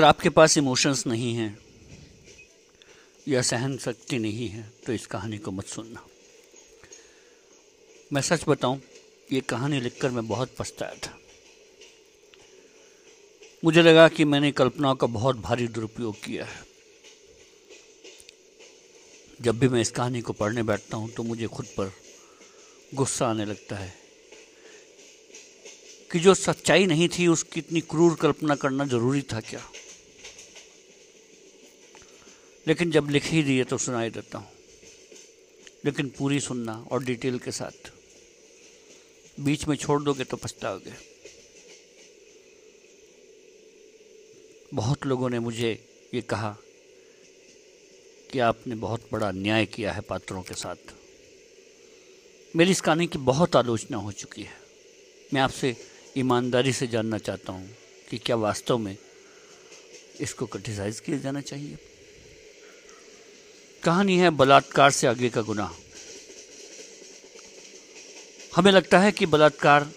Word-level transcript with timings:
अगर 0.00 0.08
आपके 0.08 0.28
पास 0.30 0.56
इमोशंस 0.58 1.06
नहीं 1.06 1.32
हैं 1.34 1.58
या 3.28 3.40
सहन 3.42 3.76
शक्ति 3.78 4.18
नहीं 4.18 4.48
है 4.48 4.62
तो 4.86 4.92
इस 4.92 5.04
कहानी 5.06 5.38
को 5.38 5.50
मत 5.50 5.66
सुनना। 5.66 6.04
मैं 8.12 8.20
सच 8.20 8.44
बताऊँ, 8.48 8.80
ये 9.32 9.40
कहानी 9.42 9.80
लिखकर 9.80 10.10
मैं 10.10 10.26
बहुत 10.28 10.54
पछताया 10.58 10.94
था। 10.96 11.12
मुझे 13.64 13.82
लगा 13.82 14.06
कि 14.08 14.24
मैंने 14.24 14.52
कल्पनाओं 14.52 14.94
का 14.94 15.06
बहुत 15.08 15.36
भारी 15.38 15.66
दुरुपयोग 15.68 16.14
किया 16.24 16.44
है। 16.44 16.62
जब 19.40 19.58
भी 19.58 19.68
मैं 19.68 19.80
इस 19.80 19.90
कहानी 19.90 20.20
को 20.20 20.32
पढ़ने 20.32 20.62
बैठता 20.62 20.96
हूँ 20.96 21.10
तो 21.10 21.22
मुझे 21.22 21.46
खुद 21.48 21.66
पर 21.76 21.92
गुस्सा 22.94 23.26
आने 23.26 23.44
लगता 23.44 23.76
है 23.76 23.92
कि 26.12 26.18
जो 26.18 26.34
सच्चाई 26.36 26.86
नहीं 26.86 27.08
थी, 27.08 27.26
उसकी 27.26 27.60
इतनी 27.60 27.80
क्रूर 27.82 28.16
कल्पना 28.16 28.54
करना 28.56 28.86
ज़रूरी 28.86 29.22
था 29.32 29.40
क्या? 29.42 29.60
लेकिन 32.68 32.90
जब 32.90 33.08
लिख 33.10 33.24
ही 33.24 33.42
दिए 33.42 33.64
तो 33.64 33.78
सुनाई 33.78 34.10
देता 34.10 34.38
हूँ। 34.38 34.48
लेकिन 35.84 36.08
पूरी 36.08 36.40
सुनना 36.40 36.86
और 36.90 37.04
डिटेल 37.04 37.38
के 37.38 37.50
साथ। 37.50 37.92
बीच 39.40 39.68
में 39.68 39.76
छोड़ 39.76 40.02
दोगे 40.02 40.24
तो 40.24 40.36
पछताओगे। 40.36 40.92
बहुत 44.74 45.06
लोगों 45.06 45.30
ने 45.30 45.38
मुझे 45.38 45.86
ये 46.14 46.20
कहा 46.20 46.56
कि 48.32 48.38
आपने 48.38 48.74
बहुत 48.74 49.08
बड़ा 49.12 49.30
न्याय 49.30 49.66
किया 49.66 49.92
है 49.92 50.00
पात्रों 50.00 50.42
के 50.42 50.54
साथ। 50.54 50.94
मेरी 52.56 52.70
इस 52.70 52.80
कहानी 52.80 53.06
की 53.06 53.18
बहुत 53.18 53.56
आलोचना 53.56 53.96
हो 53.96 54.12
चुकी 54.12 54.42
है। 54.42 54.60
मैं 55.34 55.40
आपसे 55.40 55.76
ईमानदारी 56.16 56.72
से 56.72 56.86
जानना 56.86 57.18
चाहता 57.18 57.52
हूँ 57.52 57.70
कि 58.10 58.18
क्या 58.18 58.36
वास्तव 58.36 58.78
में 58.78 58.96
इसको 60.20 60.46
क्रिटिसाइज 60.46 61.00
किया 61.00 61.18
जाना 61.18 61.40
चाहिए? 61.40 61.78
कहानी 63.82 64.16
है 64.18 64.30
बलात्कार 64.30 64.90
से 64.90 65.06
आगे 65.06 65.28
का 65.28 65.42
गुनाह। 65.42 65.70
हमें 68.56 68.70
लगता 68.72 68.98
है 68.98 69.12
कि 69.12 69.26
बलात्कार 69.26 69.90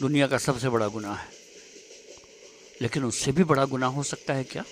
दुनिया 0.00 0.26
का 0.26 0.38
सबसे 0.38 0.68
बड़ा 0.68 0.88
गुनाह 0.88 1.14
है। 1.14 1.28
लेकिन 2.82 3.04
उससे 3.04 3.32
भी 3.32 3.44
बड़ा 3.44 3.64
गुनाह 3.64 3.90
हो 3.90 4.02
सकता 4.02 4.34
है 4.34 4.44
क्या? 4.44 4.64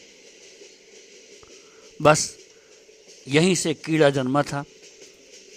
बस 2.00 2.36
यहीं 3.28 3.54
से 3.54 3.74
कीड़ा 3.74 4.10
जन्मा 4.10 4.42
था, 4.42 4.64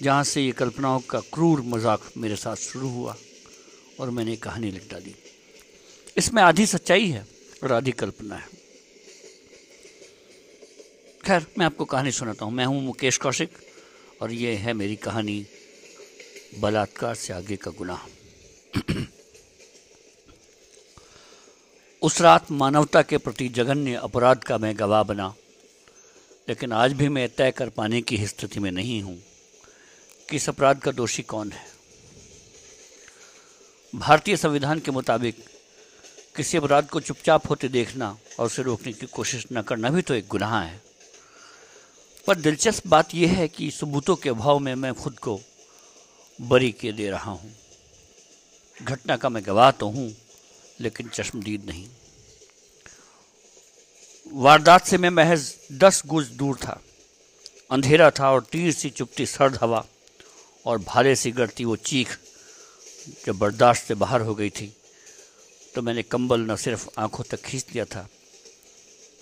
जहाँ 0.02 0.24
से 0.24 0.42
ये 0.42 0.52
कल्पनाओं 0.52 1.00
का 1.00 1.20
क्रूर 1.34 1.62
मज़ाक 1.66 2.12
मेरे 2.18 2.36
साथ 2.36 2.56
शुरू 2.58 2.90
हुआ 2.90 3.16
और 4.00 4.10
मैंने 4.10 4.36
कहानी 4.36 4.72
लिख 4.72 4.90
डाली 4.92 5.16
इसमें 6.18 6.42
आधी 6.44 6.66
सच्चाई 6.66 7.08
है 7.08 7.26
और 7.64 7.72
आधी 7.72 7.92
कल्पना 7.94 8.36
है। 8.36 8.61
खैर, 11.24 11.46
मैं 11.58 11.66
आपको 11.66 11.86
कहानी 11.86 12.12
सुनाता 12.12 12.46
हूँ। 12.46 12.54
मैं 12.54 12.66
हूँ 12.66 12.82
मुकेश 12.84 13.18
कौशिक, 13.18 13.52
और 14.22 14.32
ये 14.32 14.54
है 14.56 14.74
मेरी 14.74 14.96
कहानी, 14.96 15.46
बलात्कार 16.60 17.16
से 17.16 17.34
आगे 17.34 17.56
का 17.56 17.72
गुनाह। 17.72 18.08
उस 22.02 22.20
रात 22.22 22.52
मानवता 22.52 23.02
के 23.02 23.18
प्रति 23.18 23.48
जघन्य 23.50 23.96
अपराध 23.96 24.44
का 24.44 24.58
मैं 24.58 24.74
गवाह 24.80 25.04
बना, 25.04 25.34
लेकिन 26.48 26.72
आज 26.74 26.94
भी 26.94 27.10
मैं 27.10 27.28
तय 27.30 27.52
कर 27.52 27.70
पाने 27.70 28.02
की 28.02 28.26
स्थिति 28.28 28.60
में 28.60 28.72
नहीं 28.72 29.02
हूँ 29.02 29.18
कि 30.30 30.36
इस 30.36 30.50
अपराध 30.50 30.80
का 30.80 30.92
दोषी 30.92 31.24
कौन 31.24 31.52
है। 31.52 31.66
भारतीय 33.94 34.38
संविधान 34.38 34.80
के 34.80 34.92
मुताबिक, 34.92 35.46
किसी 36.36 36.58
अपराध 36.58 36.90
को 36.90 37.00
चुपचाप 37.00 37.50
होते 37.50 37.68
देखना 37.70 38.18
और 38.40 38.46
उसे 38.46 38.64
रोकने 38.64 38.94
की 38.94 39.06
कोशिश 39.08 39.46
न 39.54 39.62
करना 39.62 39.90
भी 39.90 40.02
तो 40.02 40.14
एक 40.14 40.28
गुनाह 40.28 40.62
है। 40.62 40.82
पर 42.32 42.38
दिलचस्प 42.38 42.86
बात 42.88 43.14
यह 43.16 43.32
है 43.36 43.48
कि 43.48 43.70
सबूतों 43.72 44.16
के 44.16 44.30
अभाव 44.30 44.60
में 44.60 44.74
मैं 44.76 44.94
खुद 44.94 45.18
को 45.20 45.40
बरी 46.40 46.72
के 46.72 46.92
दे 46.92 47.10
रहा 47.10 47.32
हूँ। 47.32 47.52
घटना 48.78 49.18
का 49.18 49.30
मैं 49.30 49.44
गवाह 49.46 49.72
तो 49.72 49.88
हूँ, 49.88 50.08
लेकिन 50.80 51.10
चश्मदीद 51.10 51.66
नहीं। 51.70 51.88
वारदात 54.28 54.86
से 54.86 54.98
मैं 54.98 55.10
महज 55.10 55.54
दस 55.82 56.02
गुज 56.06 56.30
दूर 56.40 56.56
था। 56.56 56.80
अंधेरा 57.72 58.10
था 58.12 58.32
और 58.32 58.48
तीर 58.52 58.72
सी 58.72 58.90
चुपती 58.92 59.26
सर्द 59.26 59.60
हवा 59.62 59.86
और 60.66 60.80
भाले 60.88 61.16
सी 61.16 61.32
गड़ती 61.34 61.66
वो 61.66 61.76
चीख 61.84 62.18
जब 63.26 63.40
बर्दाश्त 63.40 63.88
से 63.88 63.96
बाहर 63.98 64.22
हो 64.22 64.36
गई 64.36 64.50
थी 64.52 64.74
तो 65.76 65.82
मैंने 65.82 66.04
कंबल 66.06 66.52
न 66.52 66.56
सिर्फ़ 66.56 66.90
आँखों 66.98 67.24
तक 67.30 67.42
खींच 67.42 67.66
लिया 67.74 67.86
था, 67.86 68.08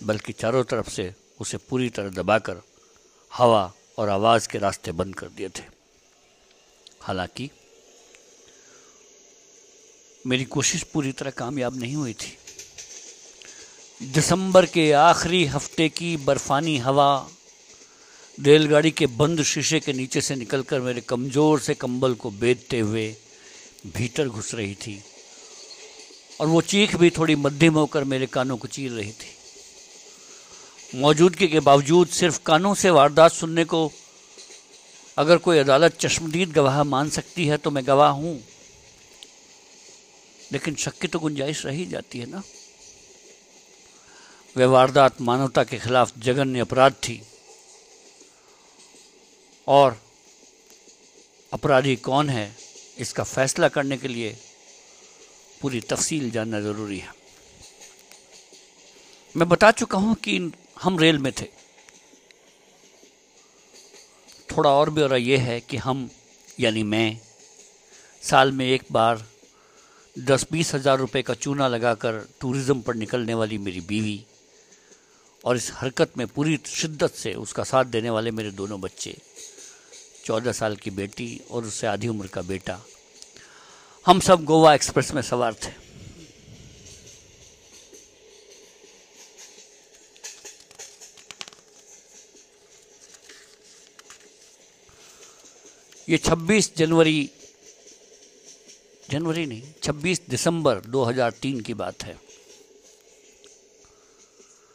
बल्कि 0.02 0.32
चारों 0.32 0.64
तरफ़ 0.64 0.90
से 0.90 1.12
उसे 1.40 1.56
पूरी 1.58 1.90
तरह 1.90 2.10
दबाकर 2.12 2.62
हवा 3.32 3.72
और 3.98 4.08
आवाज़ 4.08 4.48
के 4.48 4.58
रास्ते 4.58 4.92
बंद 4.92 5.14
कर 5.14 5.26
दिए 5.26 5.48
थे। 5.48 5.62
हालाँकि, 7.00 7.50
मेरी 10.26 10.44
कोशिश 10.44 10.82
पूरी 10.82 11.12
तरह 11.12 11.30
कामयाब 11.30 11.80
नहीं 11.80 11.94
हुई 11.94 12.12
थी। 12.12 12.36
दिसंबर 14.00 14.66
के 14.66 14.92
आखिरी 14.92 15.44
हफ़्ते 15.44 15.88
की 15.88 16.16
बर्फानी 16.16 16.78
हवा 16.78 17.30
रेलगाड़ी 18.38 18.90
के 18.90 19.06
बंद 19.06 19.42
शीशे 19.42 19.80
के 19.80 19.92
नीचे 19.92 20.20
से 20.20 20.34
निकलकर 20.34 20.80
मेरे 20.80 21.00
कमज़ोर 21.00 21.60
से 21.60 21.74
कंबल 21.74 22.14
को 22.14 22.30
बेदते 22.30 22.78
हुए 22.80 23.16
भीतर 23.86 24.28
घुस 24.28 24.54
रही 24.54 24.74
थी 24.74 25.02
और 26.40 26.46
वो 26.46 26.60
चीख 26.60 26.96
भी 26.96 27.10
थोड़ी 27.10 27.34
मध्यम 27.36 27.74
होकर 27.74 28.04
मेरे 28.04 28.26
कानों 28.26 28.56
को 28.56 28.68
चीर 28.68 28.92
रही 28.92 29.12
थी। 29.12 29.36
मौजूदगी 30.92 31.46
के 31.48 31.60
बावजूद 31.60 32.08
सिर्फ़ 32.08 32.38
कानों 32.46 32.74
से 32.74 32.90
वारदात 32.90 33.32
सुनने 33.32 33.64
को 33.64 33.90
अगर 35.16 35.36
कोई 35.38 35.58
अदालत 35.58 35.96
चश्मदीद 36.00 36.52
गवाह 36.52 36.82
मान 36.84 37.10
सकती 37.10 37.46
है 37.46 37.56
तो 37.56 37.70
मैं 37.70 37.86
गवाह 37.86 38.10
हूँ। 38.12 38.34
लेकिन 40.52 40.74
शक 40.74 40.98
की 41.00 41.08
तो 41.08 41.18
गुंजाइश 41.18 41.64
रही 41.66 41.86
जाती 41.86 42.18
है 42.18 42.26
ना। 42.30 42.42
वह 44.56 44.66
वारदात 44.66 45.20
मानवता 45.20 45.64
के 45.64 45.78
खिलाफ 45.78 46.12
जघन्य 46.18 46.60
अपराध 46.60 46.92
थी 47.02 47.20
और 49.66 49.96
अपराधी 51.52 51.96
कौन 51.98 52.28
है, 52.28 52.54
इसका 52.98 53.22
फैसला 53.24 53.68
करने 53.68 53.96
के 53.96 54.08
लिए 54.08 54.36
पूरी 55.60 55.80
तफसील 55.80 56.30
जानना 56.30 56.60
ज़रूरी 56.60 56.98
है। 56.98 57.12
मैं 59.34 59.48
बता 59.48 59.70
चुका 59.72 59.98
हूँ 59.98 60.14
कि 60.16 60.38
हम 60.80 60.98
रेल 60.98 61.18
में 61.18 61.32
थे। 61.32 61.46
थोड़ा 64.48 64.70
और 64.70 64.90
ब्यौरा 64.90 65.16
यह 65.16 65.42
है 65.42 65.60
कि 65.60 65.76
हम, 65.76 66.08
यानी 66.60 66.82
मैं, 66.84 67.18
साल 68.22 68.52
में 68.52 68.66
एक 68.66 68.84
बार 68.92 69.24
दस 70.16 70.46
बीस 70.52 70.74
हज़ार 70.74 70.98
रुपये 70.98 71.22
का 71.22 71.34
चूना 71.34 71.68
लगाकर 71.68 72.26
टूरिज़्म 72.40 72.80
पर 72.80 72.94
निकलने 72.94 73.34
वाली 73.34 73.58
मेरी 73.58 73.80
बीवी 73.82 74.24
और 75.44 75.56
इस 75.56 75.70
हरकत 75.74 76.18
में 76.18 76.26
पूरी 76.26 76.58
शिद्दत 76.66 77.12
से 77.12 77.34
उसका 77.36 77.64
साथ 77.64 77.84
देने 77.86 78.10
वाले 78.10 78.30
मेरे 78.30 78.50
दोनों 78.52 78.80
बच्चे, 78.80 79.16
चौदह 80.24 80.52
साल 80.52 80.76
की 80.76 80.90
बेटी 80.92 81.40
और 81.50 81.64
उससे 81.64 81.86
आधी 81.86 82.08
उम्र 82.08 82.26
का 82.26 82.42
बेटा, 82.44 82.78
हम 84.06 84.20
सब 84.20 84.44
गोवा 84.44 84.74
एक्सप्रेस 84.74 85.12
में 85.14 85.22
सवार 85.22 85.54
थे। 85.56 85.89
ये 96.10 96.18
26 96.18 96.70
जनवरी 96.76 97.30
जनवरी 99.10 99.46
नहीं 99.46 99.62
26 99.82 100.20
दिसंबर 100.30 100.80
2003 100.86 101.60
की 101.60 101.74
बात 101.74 102.02
है। 102.02 102.16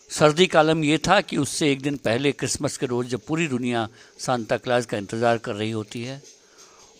सर्दी 0.09 0.47
का 0.47 0.59
आलम 0.59 0.83
यह 0.83 0.99
था 1.07 1.19
कि 1.21 1.37
उससे 1.37 1.71
एक 1.71 1.81
दिन 1.81 1.97
पहले 1.97 2.31
क्रिसमस 2.31 2.77
के 2.77 2.85
रोज़ 2.85 3.07
जब 3.07 3.25
पूरी 3.27 3.47
दुनिया 3.47 3.87
सांता 4.19 4.57
क्लाज 4.57 4.85
का 4.85 4.97
इंतज़ार 4.97 5.37
कर 5.37 5.55
रही 5.55 5.71
होती 5.71 6.03
है, 6.03 6.21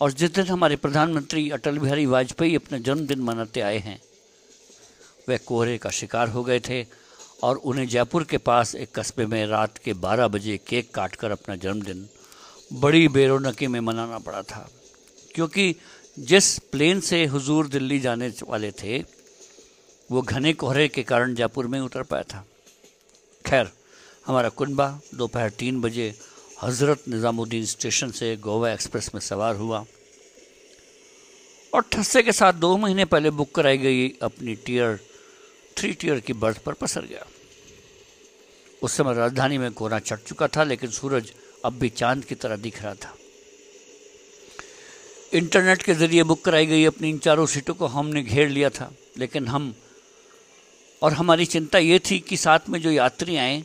और 0.00 0.12
जिस 0.12 0.30
दिन 0.30 0.46
हमारे 0.46 0.76
प्रधानमंत्री 0.76 1.50
अटल 1.50 1.78
बिहारी 1.78 2.06
वाजपेयी 2.06 2.56
अपना 2.56 2.78
जन्मदिन 2.78 3.20
मनाते 3.20 3.60
आए 3.60 3.78
हैं, 3.78 4.00
वह 5.28 5.36
कोहरे 5.36 5.78
का 5.78 5.90
शिकार 5.90 6.28
हो 6.28 6.44
गए 6.44 6.60
थे, 6.60 6.84
और 7.42 7.56
उन्हें 7.56 7.88
जयपुर 7.88 8.24
के 8.24 8.38
पास 8.38 8.74
एक 8.74 8.98
कस्बे 8.98 9.26
में 9.26 9.46
रात 9.46 9.78
के 9.78 9.94
12 9.94 10.28
बजे 10.28 10.58
केक 10.68 10.94
काटकर 10.94 11.30
अपना 11.30 11.56
जन्मदिन 11.56 12.08
बड़ी 12.70 13.08
बेरोनकी 13.08 13.66
में 13.66 13.80
मनाना 13.80 14.18
पड़ा 14.18 14.42
था, 14.42 14.68
क्योंकि 15.34 15.74
जिस 16.16 16.58
प्लेन 16.72 17.00
से 17.00 17.24
हुजूर 17.26 17.68
दिल्ली 17.68 17.98
जाने 18.00 18.32
वाले 18.42 18.70
थे, 18.72 18.98
वो 20.10 20.22
घने 20.22 20.52
कोहरे 20.54 20.86
के 20.88 21.02
कारण 21.02 21.34
जयपुर 21.34 21.66
में 21.66 21.78
उतर 21.80 22.02
पाया 22.02 22.22
था। 22.24 22.44
खैर, 23.44 23.70
हमारा 24.26 24.48
कुनबा 24.50 24.88
दोपहर 25.14 25.50
तीन 25.52 25.80
बजे 25.80 26.14
हज़रत 26.62 27.02
निज़ामुद्दीन 27.08 27.64
स्टेशन 27.66 28.10
से 28.10 28.36
गोवा 28.38 28.70
एक्सप्रेस 28.70 29.10
में 29.14 29.20
सवार 29.20 29.56
हुआ 29.56 29.84
और 31.72 31.82
ठस्से 31.92 32.22
के 32.22 32.32
साथ 32.32 32.52
दो 32.54 32.76
महीने 32.76 33.04
पहले 33.04 33.30
बुक 33.30 33.54
कराई 33.54 33.78
गई 33.78 34.08
अपनी 34.22 34.54
टीयर, 34.56 34.98
थ्री 35.76 35.92
टीयर 35.92 36.20
की 36.20 36.32
बर्थ 36.34 36.58
पर 36.58 36.72
पसर 36.74 37.04
गया। 37.04 37.26
उस 38.82 38.92
समय 38.92 39.14
राजधानी 39.14 39.58
में 39.58 39.70
कोहरा 39.72 39.98
चढ़ 39.98 40.18
चुका 40.18 40.48
था, 40.48 40.64
लेकिन 40.64 40.90
सूरज 40.90 41.32
अब 41.66 41.78
भी 41.78 41.88
चाँद 41.88 42.24
की 42.24 42.34
तरह 42.34 42.56
दिख 42.56 42.82
रहा 42.82 42.94
था। 42.94 43.14
इंटरनेट 45.32 45.82
के 45.82 45.94
ज़रिए 45.94 46.22
बुक 46.22 46.44
कराई 46.44 46.66
गई 46.66 46.84
अपनी 46.84 47.08
इन 47.10 47.18
चारों 47.18 47.46
सीटों 47.46 47.74
को 47.74 47.86
हमने 47.86 48.22
घेर 48.22 48.48
लिया 48.48 48.70
था, 48.70 48.92
लेकिन 49.18 49.48
हम, 49.48 49.74
और 51.02 51.12
हमारी 51.12 51.46
चिंता 51.46 51.78
ये 51.78 51.98
थी 51.98 52.18
कि 52.18 52.36
साथ 52.36 52.68
में 52.68 52.80
जो 52.80 52.90
यात्री 52.90 53.36
आए, 53.36 53.64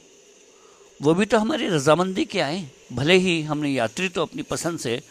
वो 1.02 1.14
भी 1.14 1.26
तो 1.26 1.38
हमारी 1.38 1.68
रजामंदी 1.68 2.26
के 2.26 2.40
आए। 2.40 2.66
भले 2.94 3.14
ही 3.14 3.42
हमने 3.42 3.70
यात्री 3.70 4.10
तो 4.10 4.22
अपनी 4.22 4.42
पसंद 4.42 4.80
से 4.80 5.02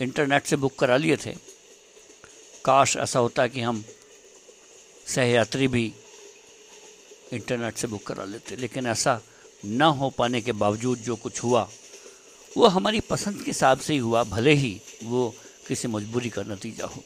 इंटरनेट 0.00 0.46
से 0.46 0.56
बुक 0.56 0.78
करा 0.78 0.96
लिए 0.96 1.16
थे। 1.16 1.34
काश 2.64 2.96
ऐसा 2.96 3.18
होता 3.18 3.46
कि 3.46 3.60
हम 3.60 3.84
सहयात्री 5.06 5.68
भी 5.68 5.92
इंटरनेट 7.32 7.76
से 7.76 7.86
बुक 7.86 8.06
करा 8.06 8.24
लेते, 8.24 8.56
लेकिन 8.56 8.86
ऐसा 8.86 9.20
न 9.64 9.82
हो 9.82 10.10
पाने 10.10 10.40
के 10.40 10.52
बावजूद 10.52 10.98
जो 10.98 11.16
कुछ 11.16 11.42
हुआ 11.42 11.68
वो 12.56 12.66
हमारी 12.66 13.00
पसंद 13.00 13.36
के 13.36 13.46
हिसाब 13.46 13.78
से 13.78 13.92
ही 13.92 13.98
हुआ, 13.98 14.24
भले 14.24 14.52
ही 14.54 14.80
वो 15.04 15.34
किसी 15.68 15.88
मजबूरी 15.88 16.30
का 16.30 16.42
नतीजा 16.42 16.86
हो। 16.86 17.04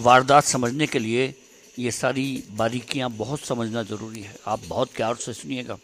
वारदात 0.00 0.44
समझने 0.44 0.86
के 0.86 0.98
लिए 0.98 1.34
ये 1.78 1.90
सारी 1.90 2.44
बारीकियाँ 2.50 3.10
बहुत 3.10 3.40
समझना 3.40 3.82
ज़रूरी 3.82 4.20
है। 4.20 4.36
आप 4.46 4.60
बहुत 4.66 4.90
प्यार 4.96 5.14
से 5.14 5.32
सुनिएगा। 5.32 5.78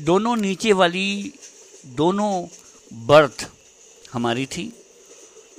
दोनों 0.00 0.36
नीचे 0.36 0.72
वाली, 0.72 1.32
दोनों 1.86 2.46
बर्थ 2.92 3.48
हमारी 4.12 4.46
थी। 4.46 4.72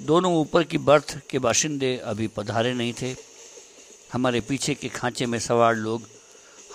दोनों 0.02 0.34
ऊपर 0.36 0.64
की 0.64 0.78
बर्थ 0.78 1.22
के 1.30 1.40
बाशिंदे 1.40 1.98
अभी 1.98 2.28
पधारे 2.28 2.74
नहीं 2.74 2.94
थे। 2.94 3.16
हमारे 4.14 4.42
पीछे 4.42 4.74
के 4.76 4.90
खांचे 4.90 5.26
में 5.26 5.40
सवार 5.40 5.76
लोग 5.76 6.04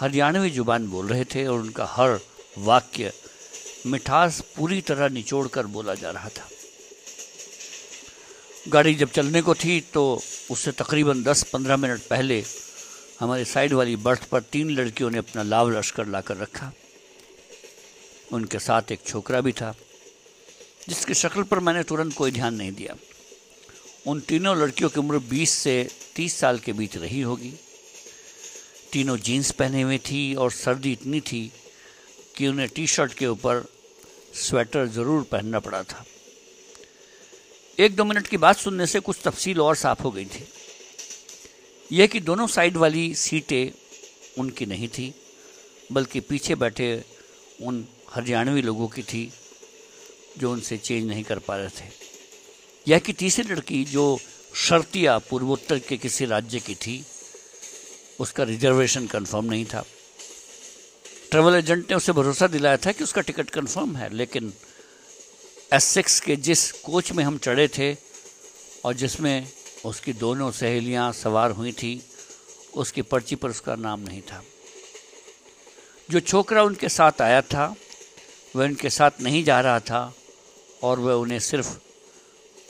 हरियाणवी 0.01 0.51
ज़ुबान 0.51 0.89
बोल 0.89 1.09
रहे 1.09 1.25
थे 1.25 1.47
और 1.47 1.61
उनका 1.61 1.85
हर 1.85 2.21
वाक्य 2.59 3.13
मिठास 3.87 4.41
पूरी 4.57 4.81
तरह 4.81 5.09
निचोड़ 5.09 5.47
कर 5.49 5.67
बोला 5.67 5.95
जा 5.95 6.11
रहा 6.11 6.29
था। 6.29 6.49
गाड़ी 8.69 8.95
जब 8.95 9.11
चलने 9.11 9.43
को 9.43 9.55
थी 9.55 9.81
तो 9.95 10.03
उससे 10.51 10.73
तकरीबन 10.73 11.23
10-15 11.25 11.77
मिनट 11.77 12.01
पहले 12.01 12.43
हमारे 13.21 13.45
साइड 13.45 13.73
वाली 13.73 13.97
बर्थ 13.97 14.25
पर 14.29 14.43
तीन 14.43 14.71
लड़कियों 14.71 15.11
ने 15.11 15.19
अपना 15.19 15.43
लाभ 15.43 15.71
लश्कर 15.71 16.07
लाकर 16.07 16.37
रखा। 16.37 16.73
उनके 18.33 18.59
साथ 18.59 18.93
एक 18.93 19.01
छोकरा 19.07 19.41
भी 19.41 19.53
था, 19.53 19.75
जिसकी 20.89 21.15
शक्ल 21.15 21.43
पर 21.43 21.59
मैंने 21.61 21.83
तुरंत 21.83 22.15
कोई 22.15 22.31
ध्यान 22.31 22.55
नहीं 22.55 22.73
दिया। 22.73 22.97
उन 24.07 24.21
तीनों 24.21 24.57
लड़कियों 24.59 24.91
की 24.91 25.01
उम्र 25.01 25.19
20 25.29 25.51
से 25.59 25.77
30 26.17 26.35
साल 26.35 26.59
के 26.59 26.73
बीच 26.73 26.97
रही 26.97 27.21
होगी। 27.21 27.53
तीनों 28.93 29.17
जीन्स 29.19 29.51
पहने 29.51 29.83
हुए 29.83 29.99
थी 30.01 30.35
और 30.35 30.51
सर्दी 30.53 30.93
इतनी 30.93 31.21
थी 31.21 31.51
कि 32.37 32.49
उन्हें 32.49 32.69
टी 32.69 32.87
शर्ट 32.87 33.13
के 33.15 33.27
ऊपर 33.27 33.65
स्वेटर 34.35 34.87
ज़रूर 34.87 35.23
पहनना 35.23 35.59
पड़ा 35.61 35.83
था। 35.83 36.05
एक 37.79 37.95
दो 37.97 38.05
मिनट 38.05 38.27
की 38.27 38.37
बात 38.37 38.57
सुनने 38.57 38.87
से 38.87 39.01
कुछ 39.01 39.19
तफसील 39.25 39.61
और 39.61 39.77
साफ़ 39.77 40.03
हो 40.03 40.11
गई 40.11 40.25
थी। 40.25 40.45
यह 41.91 42.07
कि 42.07 42.21
दोनों 42.21 42.47
साइड 42.47 42.77
वाली 42.77 43.15
सीटें 43.15 43.71
उनकी 44.39 44.67
नहीं 44.67 44.89
थी, 44.89 45.13
बल्कि 45.93 46.21
पीछे 46.21 46.55
बैठे 46.55 46.89
उन 47.63 47.85
हरियाणवी 48.11 48.63
लोगों 48.63 48.89
की 48.89 49.03
थी 49.03 49.31
जो 50.39 50.53
उनसे 50.53 50.77
चेंज 50.79 51.07
नहीं 51.09 51.25
कर 51.25 51.39
पा 51.39 51.57
रहे 51.57 51.69
थे। 51.71 51.91
यह 52.87 52.99
कि 52.99 53.13
तीसरी 53.13 53.49
लड़की 53.49 53.85
जो 53.85 54.19
शर्तिया 54.59 55.19
पूर्वोत्तर 55.19 55.79
के 55.79 55.97
किसी 55.97 56.25
राज्य 56.27 56.61
की 56.61 56.75
थी, 56.75 57.05
उसका 58.21 58.45
रिजर्वेशन 58.45 59.07
कंफर्म 59.07 59.45
नहीं 59.45 59.65
था। 59.65 59.85
ट्रेवल 61.35 61.55
एजेंट 61.55 61.91
ने 61.91 61.97
उसे 61.97 62.13
भरोसा 62.13 62.47
दिलाया 62.47 62.77
था 62.77 62.93
कि 62.93 63.05
उसका 63.05 63.21
टिकट 63.21 63.51
कंफर्म 63.51 63.97
है, 63.97 64.15
लेकिन 64.15 64.53
एस 65.73 65.85
सिक्स 65.85 66.21
के 66.21 66.37
जिस 66.37 66.73
कोच 66.73 67.13
में 67.13 67.25
हम 67.25 67.39
चढ़े 67.39 67.69
थे 67.69 67.97
और 68.85 68.95
जिसमें 68.95 69.49
उसकी 69.85 70.13
दोनों 70.13 70.51
सहेलियाँ 70.51 71.13
सवार 71.13 71.51
हुई 71.51 71.73
थी, 71.73 72.03
उसकी 72.75 73.03
पर्ची 73.03 73.37
पर 73.37 73.51
उसका 73.51 73.75
नाम 73.75 74.01
नहीं 74.01 74.23
था। 74.23 74.43
जो 76.11 76.21
छोकरा 76.21 76.63
उनके 76.63 76.89
साथ 76.89 77.23
आया 77.23 77.41
था, 77.43 77.75
वह 78.57 78.65
उनके 78.65 78.91
साथ 78.91 79.11
नहीं 79.21 79.45
जा 79.45 79.61
रहा 79.61 79.81
था 79.81 80.15
और 80.83 80.99
वह 80.99 81.13
उन्हें 81.13 81.41
सिर्फ़ 81.41 81.79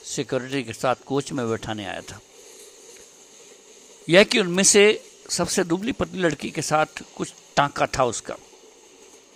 सिक्योरिटी 0.05 0.63
के 0.63 0.73
साथ 0.73 1.05
कोच 1.07 1.33
में 1.33 1.51
बैठाने 1.51 1.85
आया 1.85 2.01
था। 2.01 2.21
यह 4.09 4.25
कि 4.25 4.41
उनमें 4.41 4.65
से 4.65 5.05
सबसे 5.31 5.65
दुबली 5.65 5.93
पतली 5.93 6.21
लड़की 6.21 6.51
के 6.51 6.63
साथ 6.63 6.87
कुछ 7.17 7.35
टांका 7.57 7.87
था 7.87 8.05
उसका। 8.05 8.37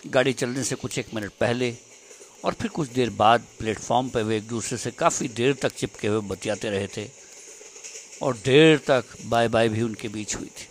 गाड़ी 0.06 0.32
चलने 0.32 0.62
से 0.64 0.74
कुछ 0.74 0.98
एक 0.98 1.06
मिनट 1.14 1.30
पहले 1.40 1.74
और 2.44 2.54
फिर 2.54 2.70
कुछ 2.70 2.88
देर 2.88 3.10
बाद 3.10 3.44
प्लेटफॉर्म 3.58 4.08
पर 4.08 4.22
वे 4.22 4.36
एक 4.36 4.46
दूसरे 4.48 4.78
से 4.78 4.90
काफ़ी 4.90 5.28
देर 5.28 5.54
तक 5.54 5.72
चिपके 5.72 6.08
हुए 6.08 6.20
बतियाते 6.20 6.70
रहे 6.70 6.86
थे 6.86 7.08
और 8.22 8.36
देर 8.36 8.78
तक 8.78 9.04
बाय 9.26 9.48
बाय 9.48 9.68
भी 9.68 9.82
उनके 9.82 10.08
बीच 10.08 10.34
हुई 10.36 10.46
थी। 10.46 10.66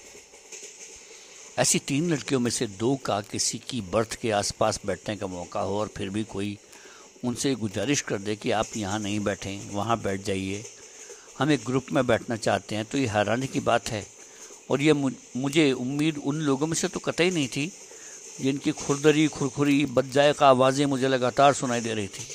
ऐसी 1.57 1.79
तीन 1.79 2.09
लड़कियों 2.11 2.39
में 2.39 2.51
से 2.51 2.67
दो 2.67 2.95
का 2.95 3.19
किसी 3.21 3.57
की 3.59 3.81
बर्थ 3.93 4.15
के 4.15 4.31
आसपास 4.31 4.79
बैठने 4.85 5.15
का 5.15 5.27
मौका 5.27 5.59
हो 5.59 5.79
और 5.79 5.89
फिर 5.97 6.09
भी 6.09 6.23
कोई 6.23 6.57
उनसे 7.25 7.53
गुजारिश 7.55 8.01
कर 8.01 8.17
दे 8.17 8.35
कि 8.35 8.51
आप 8.51 8.77
यहाँ 8.77 8.99
नहीं 8.99 9.19
बैठें, 9.19 9.69
वहाँ 9.71 10.01
बैठ 10.01 10.21
जाइए। 10.21 10.63
हम 11.39 11.51
एक 11.51 11.63
ग्रुप 11.65 11.85
में 11.93 12.05
बैठना 12.07 12.35
चाहते 12.35 12.75
हैं 12.75 12.85
तो 12.85 12.97
ये 12.97 13.07
हैरानी 13.07 13.47
की 13.47 13.59
बात 13.59 13.89
है। 13.89 14.05
और 14.71 14.81
ये 14.81 14.93
मुझे 14.93 15.71
उम्मीद 15.71 16.17
उन 16.17 16.41
लोगों 16.41 16.67
में 16.67 16.75
से 16.75 16.87
तो 16.87 16.99
कतई 16.99 17.29
नहीं 17.29 17.47
थी 17.47 17.71
जिनकी 18.41 18.71
खुरदरी 18.73 19.27
खुरखुरी 19.27 19.85
बदजाय 19.87 20.33
का 20.33 20.47
आवाज़ें 20.47 20.85
मुझे 20.85 21.07
लगातार 21.07 21.53
सुनाई 21.53 21.81
दे 21.81 21.93
रही 21.93 22.07
थी। 22.07 22.25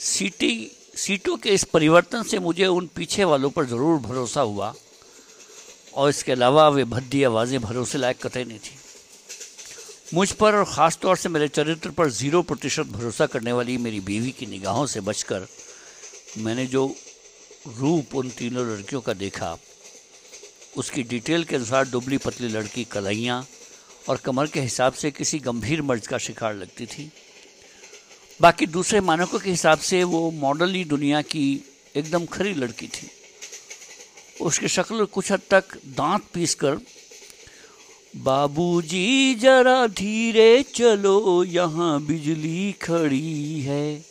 सीटी, 0.00 0.70
सीटों 0.96 1.36
के 1.36 1.50
इस 1.50 1.64
परिवर्तन 1.66 2.22
से 2.22 2.38
मुझे 2.38 2.66
उन 2.68 2.88
पीछे 2.96 3.24
वालों 3.24 3.50
पर 3.50 3.64
ज़रूर 3.66 3.98
भरोसा 4.00 4.40
हुआ 4.42 4.74
और 5.94 6.08
इसके 6.10 6.32
अलावा 6.32 6.68
वे 6.68 6.84
भद्दी 6.86 7.22
आवाज़ें 7.24 7.60
भरोसे 7.60 7.98
लायक 7.98 8.26
कतई 8.26 8.44
नहीं 8.44 8.58
थी। 8.58 8.74
मुझ 10.14 10.30
पर 10.32 10.54
और 10.54 10.64
ख़ास 10.64 10.98
तौर 11.02 11.16
से 11.16 11.28
मेरे 11.28 11.48
चरित्र 11.48 11.90
पर 11.90 12.10
ज़ीरो 12.12 12.42
प्रतिशत 12.42 12.86
भरोसा 12.88 13.26
करने 13.26 13.52
वाली 13.52 13.76
मेरी 13.78 14.00
बीवी 14.00 14.30
की 14.32 14.46
निगाहों 14.46 14.86
से 14.86 15.00
बचकर 15.02 15.46
मैंने 16.38 16.66
जो 16.66 16.86
रूप 17.78 18.14
उन 18.14 18.30
तीनों 18.30 18.66
लड़कियों 18.66 19.00
का 19.00 19.12
देखा, 19.14 19.56
उसकी 20.76 21.02
डिटेल 21.04 21.44
के 21.44 21.56
अनुसार 21.56 21.84
दुबली 21.86 22.18
पतली 22.18 22.48
लड़की 22.48 22.84
कलाइयाँ 22.86 23.42
और 24.08 24.16
कमर 24.16 24.46
के 24.46 24.60
हिसाब 24.60 24.92
से 24.92 25.10
किसी 25.10 25.38
गंभीर 25.38 25.82
मर्ज 25.82 26.06
का 26.06 26.18
शिकार 26.18 26.54
लगती 26.54 26.86
थी। 26.86 27.12
बाकी 28.40 28.66
दूसरे 28.66 29.00
मानकों 29.00 29.38
के 29.38 29.50
हिसाब 29.50 29.78
से 29.78 30.04
वो 30.04 30.30
मॉडली 30.30 30.84
दुनिया 30.84 31.22
की 31.22 31.60
एकदम 31.96 32.26
खरी 32.26 32.54
लड़की 32.54 32.86
थी। 32.86 33.10
उसकी 34.40 34.68
शक्ल 34.68 35.04
कुछ 35.04 35.32
हद 35.32 35.40
तक 35.50 35.64
दांत 35.86 36.22
पीस 36.34 36.54
कर 36.54 36.78
बाबूजी, 38.16 39.34
जरा 39.34 39.86
धीरे 39.86 40.62
चलो, 40.62 41.44
यहाँ 41.44 42.02
बिजली 42.02 42.72
खड़ी 42.72 43.60
है। 43.60 44.04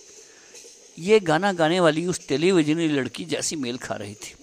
ये 1.00 1.20
गाना 1.20 1.54
गाने 1.54 1.80
वाली 1.80 2.06
उस 2.06 2.28
टेलीविज़न 2.28 2.80
लड़की 2.80 3.26
जैसी 3.26 3.56
मेल 3.56 3.78
खा 3.78 3.96
रही 3.96 4.14
थी। 4.14 4.36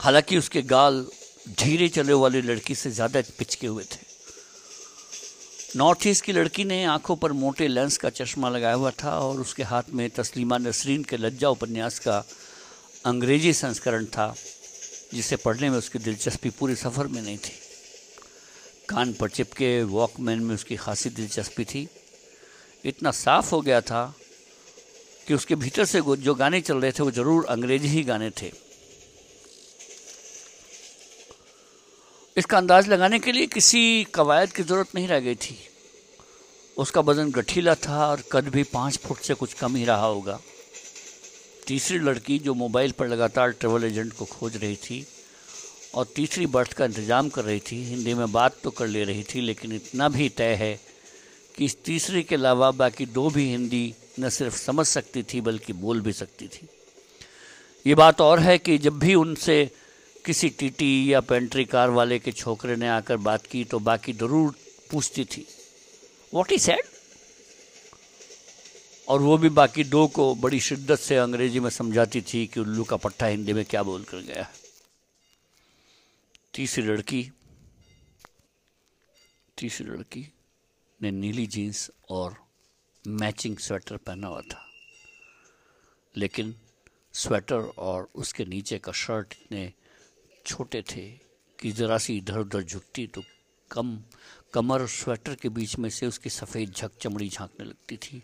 हालाँकि 0.00 0.38
उसके 0.38 0.62
गाल 0.62 1.06
धीरे 1.46 1.88
चले 1.88 2.12
वाली 2.14 2.40
लड़की 2.42 2.74
से 2.74 2.90
ज़्यादा 2.90 3.20
पिचके 3.38 3.66
हुए 3.66 3.84
थे। 3.84 4.12
नॉर्थ 5.76 6.06
ईस्ट 6.06 6.24
की 6.24 6.32
लड़की 6.32 6.64
ने 6.64 6.84
आँखों 6.86 7.16
पर 7.16 7.32
मोटे 7.34 7.68
लेंस 7.68 7.96
का 7.98 8.10
चश्मा 8.10 8.48
लगाया 8.48 8.74
हुआ 8.74 8.90
था 8.94 9.18
और 9.18 9.40
उसके 9.40 9.62
हाथ 9.62 9.90
में 9.90 10.08
तस्लीमा 10.10 10.58
नसरीन 10.58 11.04
के 11.04 11.16
लज्जा 11.16 11.48
उपन्यास 11.48 11.98
का 11.98 12.24
अंग्रेज़ी 13.06 13.52
संस्करण 13.52 14.04
था, 14.06 14.34
जिसे 15.14 15.36
पढ़ने 15.36 15.70
में 15.70 15.78
उसकी 15.78 15.98
दिलचस्पी 15.98 16.50
पूरे 16.50 16.74
सफ़र 16.76 17.06
में 17.06 17.20
नहीं 17.22 17.36
थी। 17.38 17.52
कान 18.88 19.12
पर 19.12 19.28
चिपके 19.30 19.82
वॉकमैन 19.84 20.40
में 20.40 20.54
उसकी 20.54 20.76
खासी 20.76 21.10
दिलचस्पी 21.10 21.64
थी। 21.64 21.86
इतना 22.84 23.10
साफ़ 23.12 23.50
हो 23.50 23.60
गया 23.60 23.80
था 23.82 24.14
कि 25.26 25.34
उसके 25.34 25.54
भीतर 25.54 25.84
से 25.84 26.00
जो 26.00 26.34
गाने 26.34 26.60
चल 26.60 26.78
रहे 26.78 26.92
थे, 26.92 27.02
वो 27.02 27.10
ज़रूर 27.10 27.46
अंग्रेज़ी 27.46 27.88
ही 27.88 28.02
गाने 28.04 28.30
थे। 28.32 28.52
इसका 32.36 32.56
अंदाज़ 32.58 32.88
लगाने 32.90 33.18
के 33.18 33.32
लिए 33.32 33.46
किसी 33.46 33.82
कवायद 34.14 34.52
की 34.52 34.62
ज़रूरत 34.62 34.94
नहीं 34.94 35.08
रह 35.08 35.20
गई 35.20 35.34
थी। 35.34 35.56
उसका 36.76 37.00
वज़न 37.00 37.30
गठीला 37.30 37.74
था 37.84 38.06
और 38.06 38.22
कद 38.32 38.48
भी 38.48 38.62
पाँच 38.72 38.96
फुट 38.98 39.18
से 39.18 39.34
कुछ 39.34 39.52
कम 39.54 39.76
ही 39.76 39.84
रहा 39.84 40.06
होगा। 40.06 40.38
तीसरी 41.66 41.98
लड़की 41.98 42.38
जो 42.38 42.54
मोबाइल 42.54 42.92
पर 42.92 43.08
लगातार 43.08 43.50
ट्रेवल 43.50 43.84
एजेंट 43.84 44.12
को 44.12 44.24
खोज 44.24 44.56
रही 44.56 44.76
थी 44.76 45.06
और 45.94 46.06
तीसरी 46.16 46.46
बर्थ 46.46 46.72
का 46.72 46.84
इंतज़ाम 46.84 47.28
कर 47.28 47.44
रही 47.44 47.60
थी, 47.60 47.82
हिंदी 47.84 48.14
में 48.14 48.32
बात 48.32 48.56
तो 48.62 48.70
कर 48.70 48.86
ले 48.86 49.04
रही 49.04 49.22
थी, 49.24 49.40
लेकिन 49.40 49.72
इतना 49.72 50.08
भी 50.08 50.28
तय 50.28 50.54
है 50.54 50.74
कि 51.56 51.64
इस 51.64 51.82
तीसरी 51.84 52.22
के 52.22 52.34
अलावा 52.34 52.70
बाकी 52.72 53.06
दो 53.06 53.28
भी 53.30 53.48
हिंदी 53.50 53.94
न 54.20 54.28
सिर्फ़ 54.30 54.56
समझ 54.56 54.86
सकती 54.86 55.22
थी, 55.22 55.40
बल्कि 55.40 55.72
बोल 55.74 56.00
भी 56.00 56.12
सकती 56.12 56.48
थी। 56.48 56.68
ये 57.86 57.94
बात 57.94 58.20
और 58.20 58.40
है 58.40 58.58
कि 58.58 58.78
जब 58.78 58.98
भी 58.98 59.14
उनसे 59.14 59.70
किसी 60.24 60.48
टीटी 60.48 61.12
या 61.12 61.20
पेंट्री 61.20 61.64
कार 61.64 61.90
वाले 61.90 62.18
के 62.18 62.32
छोकरे 62.32 62.76
ने 62.76 62.88
आकर 62.88 63.16
बात 63.16 63.46
की 63.46 63.64
तो 63.64 63.78
बाकी 63.78 64.12
ज़रूर 64.12 64.54
पूछती 64.90 65.24
थी। 65.24 65.46
वॉट 66.34 66.52
ई 66.52 66.58
सैड 66.58 66.82
और 69.08 69.20
वो 69.20 69.36
भी 69.38 69.48
बाकी 69.48 69.84
दो 69.84 70.06
को 70.08 70.34
बड़ी 70.34 70.60
शिद्दत 70.60 70.98
से 70.98 71.16
अंग्रेज़ी 71.16 71.60
में 71.60 71.70
समझाती 71.70 72.20
थी 72.22 72.46
कि 72.46 72.60
उल्लू 72.60 72.84
का 72.84 72.96
पट्टा 72.96 73.26
हिंदी 73.26 73.52
में 73.52 73.64
क्या 73.64 73.82
बोल 73.82 74.04
कर 74.04 74.20
गया 74.22 74.48
तीसरी 76.54 76.84
लड़की 76.84 77.22
तीसरी 79.58 79.86
लड़की 79.86 80.26
ने 81.00 81.10
नीली 81.10 81.46
जीन्स 81.46 81.90
और 82.10 82.36
मैचिंग 83.04 83.56
स्वेटर 83.58 83.96
पहना 83.96 84.28
हुआ 84.28 84.40
था। 84.40 84.66
लेकिन 86.14 86.54
स्वेटर 87.14 87.70
और 87.78 88.08
उसके 88.14 88.44
नीचे 88.44 88.78
का 88.78 88.92
शर्ट 88.92 89.34
इतने 89.42 89.72
छोटे 90.46 90.82
थे 90.82 91.10
कि 91.60 91.70
ज़रा 91.70 91.98
सी 91.98 92.16
इधर 92.16 92.38
उधर 92.38 92.62
झुकती 92.62 93.06
तो 93.06 93.22
कम, 93.70 94.02
कमर 94.52 94.80
और 94.80 94.88
स्वेटर 94.88 95.34
के 95.34 95.48
बीच 95.48 95.78
में 95.78 95.90
से 95.90 96.06
उसकी 96.06 96.30
सफ़ेद 96.30 96.70
झक 96.70 96.90
चमड़ी 97.00 97.28
झांकने 97.28 97.66
लगती 97.66 97.96
थी। 97.96 98.22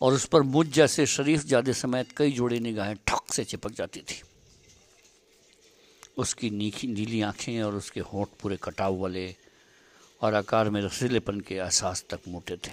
और 0.00 0.12
उस 0.12 0.24
पर 0.24 0.42
मुझ 0.42 0.66
जैसे 0.66 1.06
शरीफ 1.06 1.44
जादे 1.44 1.72
समेत 1.72 2.08
कई 2.16 2.32
जोड़े 2.32 2.60
निगाहें 2.60 2.96
ठक 2.96 3.32
से 3.32 3.44
चिपक 3.44 3.70
जाती 3.70 4.00
थी। 4.00 4.22
उसकी 6.18 6.50
नीखी, 6.50 6.88
नीली 6.88 7.20
आँखें 7.20 7.62
और 7.62 7.74
उसके 7.74 8.00
होठ 8.00 8.28
पूरे 8.28 8.58
कटाव 8.62 8.96
वाले 8.96 9.36
और 10.20 10.34
आकार 10.34 10.70
में 10.70 10.82
रसीलेपन 10.82 11.40
के 11.40 11.54
एहसास 11.54 12.04
तक 12.10 12.20
मोटे 12.28 12.56
थे। 12.56 12.72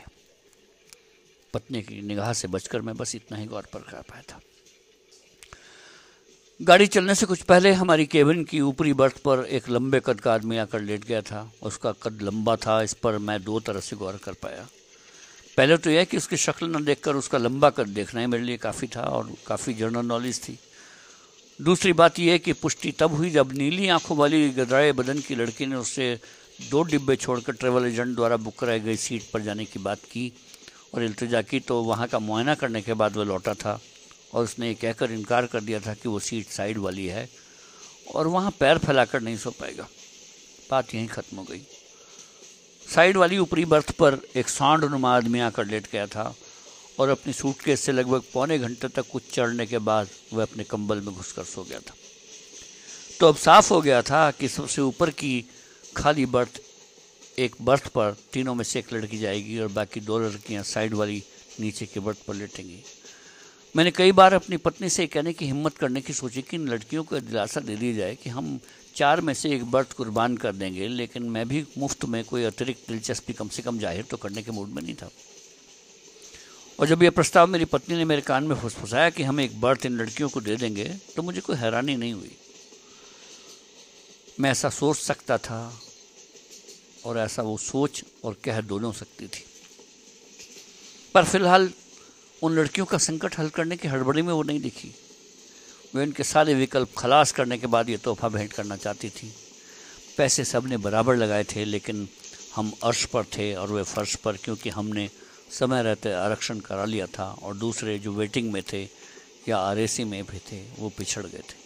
पत्नी 1.53 1.81
की 1.81 2.01
निगाह 2.01 2.33
से 2.33 2.47
बचकर 2.47 2.81
मैं 2.81 2.95
बस 2.97 3.15
इतना 3.15 3.38
ही 3.38 3.45
गौर 3.45 3.67
पर 3.73 3.79
कर 3.79 4.01
पाया 4.01 4.21
था। 4.21 4.41
गाड़ी 6.62 6.86
चलने 6.88 7.13
से 7.15 7.25
कुछ 7.25 7.41
पहले 7.41 7.72
हमारी 7.74 8.06
केबिन 8.06 8.44
की 8.44 8.60
ऊपरी 8.62 8.91
बर्थ 8.94 9.18
पर 9.18 9.39
एक 9.50 9.70
लंबे 9.70 10.00
कद 10.06 10.20
का 10.22 10.34
आदमी 10.34 10.58
आकर 10.58 10.82
लेट 10.82 11.06
गया 11.06 11.22
था। 11.22 11.51
उसका 11.63 11.91
कद 12.03 12.22
लंबा 12.22 12.56
था, 12.56 12.82
इस 12.82 12.94
पर 12.94 13.18
मैं 13.18 13.44
दो 13.44 13.60
तरह 13.60 13.80
से 13.80 13.96
गौर 13.96 14.20
कर 14.24 14.34
पाया। 14.34 14.68
पहले 15.58 15.77
तो 15.77 15.89
यह 15.89 16.03
कि 16.03 16.18
उसकी 16.18 16.38
शक्ल 16.38 16.68
न 16.68 16.84
देखकर 16.86 17.15
उसका 17.15 17.38
लंबा 17.38 17.70
कद 17.70 17.88
देखना 17.89 18.22
ही 18.22 18.27
मेरे 18.27 18.44
लिए 18.44 18.58
काफ़ी 18.58 18.88
था 18.88 19.01
और 19.01 19.34
काफ़ी 19.48 19.74
जनरल 19.74 20.06
नॉलेज 20.06 20.39
थी। 20.39 20.58
दूसरी 21.60 21.94
बात 21.94 22.20
यह 22.20 22.38
कि 22.38 22.53
पुष्टि 22.53 22.91
तब 22.91 23.13
हुई 23.13 23.30
जब 23.30 23.53
नीली 23.53 23.88
आँखों 23.89 24.18
वाली 24.18 24.50
गदराए 24.51 24.91
बदन 24.91 25.20
की 25.20 25.36
लड़की 25.36 25.65
ने 25.65 25.75
उससे 25.75 26.13
दो 26.70 26.84
डिब्बे 26.84 27.15
छोड़कर 27.15 27.53
ट्रेवल 27.53 27.86
एजेंट 27.86 28.15
द्वारा 28.15 28.38
बुक 28.38 28.60
कराई 28.60 28.80
गई 28.80 28.96
सीट 28.98 29.32
पर 29.34 29.41
जाने 29.41 29.65
की 29.65 29.80
बात 29.80 30.00
की 30.12 30.32
और 30.94 31.03
इल्तजा 31.03 31.41
की 31.41 31.60
तो 31.60 31.82
वहाँ 31.84 32.08
का 32.08 32.20
मुआयना 32.20 32.56
करने 32.56 32.82
के 32.82 32.94
बाद 32.94 33.18
वह 33.18 33.25
लौटा 33.25 33.53
था। 33.53 33.80
और 34.33 34.43
उसने 34.43 34.73
कहकर 34.73 35.11
इनकार 35.11 35.45
कर 35.45 35.61
दिया 35.61 35.79
था 35.79 35.93
कि 35.93 36.09
वो 36.09 36.19
सीट 36.19 36.47
साइड 36.47 36.77
वाली 36.77 37.05
है 37.07 37.29
और 38.15 38.27
वहाँ 38.27 38.51
पैर 38.59 38.77
फैलाकर 38.77 39.21
नहीं 39.21 39.38
सो 39.38 39.51
पाएगा। 39.51 39.88
बात 40.71 40.93
यहीं 40.95 41.07
ख़त्म 41.07 41.38
हो 41.38 41.43
गई। 41.43 41.61
साइड 42.85 43.17
वाली 43.17 43.38
ऊपरी 43.38 43.65
बर्थ 43.65 43.91
पर 43.91 44.19
एक 44.35 44.50
सांड 44.50 44.85
नुमा 44.85 45.15
आदमी 45.17 45.39
आकर 45.39 45.65
लेट 45.65 45.88
गया 45.91 46.05
था 46.07 46.33
और 47.00 47.09
अपनी 47.09 47.33
सूटकेस 47.33 47.81
से 47.81 47.91
लगभग 47.91 48.23
पौने 48.33 48.57
घंटे 48.59 48.88
तक 48.88 49.09
कुछ 49.11 49.31
चढ़ने 49.33 49.65
के 49.65 49.77
बाद 49.77 50.09
वह 50.33 50.43
अपने 50.43 50.63
कंबल 50.63 51.01
में 51.01 51.13
घुसकर 51.15 51.43
सो 51.43 51.63
गया 51.63 51.79
था। 51.79 51.93
तो 53.19 53.27
अब 53.27 53.35
साफ़ 53.35 53.73
हो 53.73 53.81
गया 53.81 54.01
था 54.01 54.29
कि 54.31 54.47
सबसे 54.47 54.81
ऊपर 54.81 55.09
की 55.09 55.45
खाली 55.97 56.25
बर्थ, 56.25 56.61
एक 57.39 57.55
बर्थ 57.61 57.88
पर 57.88 58.15
तीनों 58.33 58.55
में 58.55 58.63
से 58.63 58.79
एक 58.79 58.93
लड़की 58.93 59.17
जाएगी 59.17 59.59
और 59.59 59.67
बाकी 59.67 60.00
दो 60.00 60.19
लड़कियाँ 60.19 60.63
साइड 60.63 60.93
वाली 60.93 61.23
नीचे 61.59 61.85
के 61.85 62.00
बर्थ 62.00 62.17
पर 62.27 62.33
लेटेंगी। 62.33 62.83
मैंने 63.75 63.91
कई 63.91 64.11
बार 64.11 64.33
अपनी 64.33 64.57
पत्नी 64.57 64.89
से 64.89 65.05
कहने 65.07 65.31
की 65.33 65.45
हिम्मत 65.45 65.77
करने 65.77 66.01
की 66.01 66.13
सोची 66.13 66.41
कि 66.41 66.55
इन 66.57 66.67
लड़कियों 66.67 67.03
को 67.03 67.19
दिलासा 67.19 67.59
दे 67.61 67.75
दिया 67.75 67.93
जाए 67.95 68.15
कि 68.15 68.29
हम 68.29 68.59
चार 68.95 69.21
में 69.21 69.33
से 69.33 69.49
एक 69.55 69.63
बर्थ 69.71 69.93
कुर्बान 69.93 70.35
कर 70.37 70.53
देंगे, 70.53 70.87
लेकिन 70.87 71.29
मैं 71.29 71.47
भी 71.47 71.65
मुफ़्त 71.77 72.05
में 72.05 72.23
कोई 72.25 72.43
अतिरिक्त 72.43 72.89
दिलचस्पी 72.89 73.33
कम 73.33 73.49
से 73.49 73.61
कम 73.61 73.79
ज़ाहिर 73.79 74.05
तो 74.09 74.17
करने 74.17 74.43
के 74.43 74.51
मूड 74.51 74.69
में 74.69 74.81
नहीं 74.81 74.95
था। 74.95 75.09
और 76.79 76.87
जब 76.87 77.03
यह 77.03 77.09
प्रस्ताव 77.11 77.47
मेरी 77.47 77.65
पत्नी 77.65 77.95
ने 77.95 78.05
मेरे 78.05 78.21
कान 78.21 78.43
में 78.43 78.55
फुसफुसाया 78.55 79.09
कि 79.09 79.23
हम 79.23 79.39
एक 79.39 79.59
बर्थ 79.61 79.85
इन 79.85 79.97
लड़कियों 79.97 80.29
को 80.29 80.41
दे 80.41 80.55
देंगे 80.55 80.85
तो 81.15 81.21
मुझे 81.21 81.41
कोई 81.41 81.55
हैरानी 81.55 81.95
नहीं 81.95 82.13
हुई। 82.13 82.35
मैं 84.39 84.51
ऐसा 84.51 84.69
सोच 84.71 84.97
सकता 84.97 85.37
था 85.39 85.61
और 87.05 87.17
ऐसा 87.19 87.41
वो 87.41 87.57
सोच 87.59 88.03
और 88.23 88.35
कह 88.43 88.61
दोनों 88.63 88.91
सकती 88.93 89.27
थी। 89.27 89.45
पर 91.15 91.25
फ़िलहाल 91.25 91.71
उन 92.41 92.55
लड़कियों 92.55 92.86
का 92.86 92.98
संकट 92.98 93.39
हल 93.39 93.50
करने 93.50 93.77
की 93.77 93.88
हड़बड़ी 93.88 94.21
में 94.21 94.33
वो 94.33 94.43
नहीं 94.43 94.62
दिखी। 94.62 94.95
वे 95.95 96.03
उनके 96.03 96.24
सारे 96.24 96.53
विकल्प 96.53 96.89
खलास 96.98 97.31
करने 97.31 97.57
के 97.57 97.67
बाद 97.67 97.89
ये 97.89 97.98
तोहफा 97.98 98.27
भेंट 98.27 98.53
करना 98.53 98.75
चाहती 98.75 99.10
थी। 99.10 99.33
पैसे 100.17 100.45
सबने 100.45 100.77
बराबर 100.77 101.15
लगाए 101.15 101.43
थे, 101.43 101.65
लेकिन 101.65 102.07
हम 102.55 102.74
अर्श 102.83 103.05
पर 103.05 103.24
थे 103.24 103.55
और 103.55 103.71
वे 103.71 103.83
फर्श 103.83 104.15
पर, 104.15 104.38
क्योंकि 104.38 104.69
हमने 104.69 105.10
समय 105.51 105.83
रहते 105.83 106.13
आरक्षण 106.13 106.60
करा 106.60 106.86
लिया 106.86 107.05
था 107.05 107.38
और 107.43 107.55
दूसरे 107.55 108.00
जो 108.00 108.13
वेटिंग 108.13 108.51
में 108.51 108.63
थे 108.63 108.89
या 109.50 109.57
आरएसी 109.57 110.03
में 110.03 110.24
भी 110.24 110.38
थे, 110.38 110.63
वो 110.79 110.89
पिछड़ 110.89 111.25
गए 111.25 111.43
थे। 111.50 111.62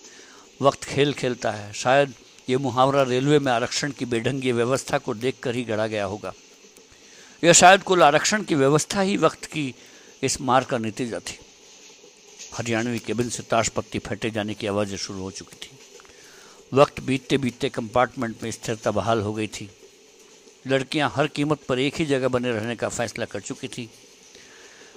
वक्त 0.62 0.84
खेल 0.84 1.14
खेलता 1.14 1.52
है। 1.52 1.74
शायद 1.74 2.14
ये 2.50 2.58
मुहावरा 2.58 3.04
रेलवे 3.04 3.40
में 3.40 3.52
आरक्षण 3.52 3.92
की 3.92 4.06
बेढंगी 4.06 4.52
व्यवस्था 4.52 4.98
को 4.98 5.14
देखकर 5.14 5.56
ही 5.56 5.64
गढ़ा 5.64 5.88
गया 5.88 6.06
होगा। 6.06 6.34
या 7.44 7.54
शायद 7.54 7.84
कुल 7.84 8.04
आरक्षण 8.04 8.44
की 8.44 8.56
व्यवस्था 8.56 9.02
ही 9.02 9.18
वक्त 9.18 9.46
की 9.46 9.76
इस 10.26 10.42
मार 10.42 10.64
का 10.64 10.78
नतीजा 10.78 11.20
थी। 11.20 11.40
हरियाणवी 12.54 13.00
केबिन 13.00 13.30
से 13.30 13.44
ताश 13.44 13.70
पत्ती 13.70 14.00
फटे 14.00 14.30
जाने 14.32 14.54
की 14.54 14.68
आवाज़ें 14.68 14.98
शुरू 14.98 15.20
हो 15.20 15.32
चुकी 15.32 15.56
थी। 15.56 15.72
वक्त 16.74 17.00
बीतते 17.00 17.38
बीतते 17.38 17.70
कंपार्टमेंट 17.70 18.44
में 18.44 18.52
स्थिरता 18.52 18.92
बहाल 18.92 19.22
हो 19.22 19.34
गई 19.34 19.48
थी। 19.48 19.70
लड़कियाँ 20.68 21.14
हर 21.16 21.28
कीमत 21.28 21.64
पर 21.70 21.80
एक 21.80 21.96
ही 21.96 22.06
जगह 22.06 22.28
बने 22.28 22.52
रहने 22.52 22.76
का 22.76 22.90
फैसला 22.90 23.26
कर 23.26 23.40
चुकी 23.40 23.68
थी। 23.68 23.90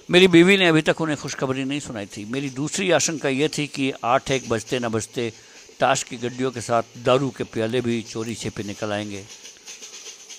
मेरी 0.09 0.27
बीवी 0.27 0.57
ने 0.57 0.67
अभी 0.67 0.81
तक 0.81 1.01
उन्हें 1.01 1.17
खुशखबरी 1.17 1.63
नहीं 1.63 1.79
सुनाई 1.79 2.05
थी। 2.05 2.25
मेरी 2.25 2.49
दूसरी 2.49 2.91
आशंका 2.91 3.29
यह 3.29 3.49
थी 3.57 3.67
कि 3.67 3.93
आठ 4.03 4.31
एक 4.31 4.49
बजते 4.49 4.79
न 4.79 4.89
बजते 4.89 5.33
ताश 5.79 6.03
की 6.03 6.17
गड्डियों 6.17 6.51
के 6.51 6.61
साथ 6.61 6.83
दारू 6.97 7.29
के 7.29 7.43
प्याले 7.43 7.81
भी 7.81 8.01
चोरी 8.01 8.35
छिपे 8.35 8.63
निकल 8.63 8.91
आएँगे। 8.91 9.25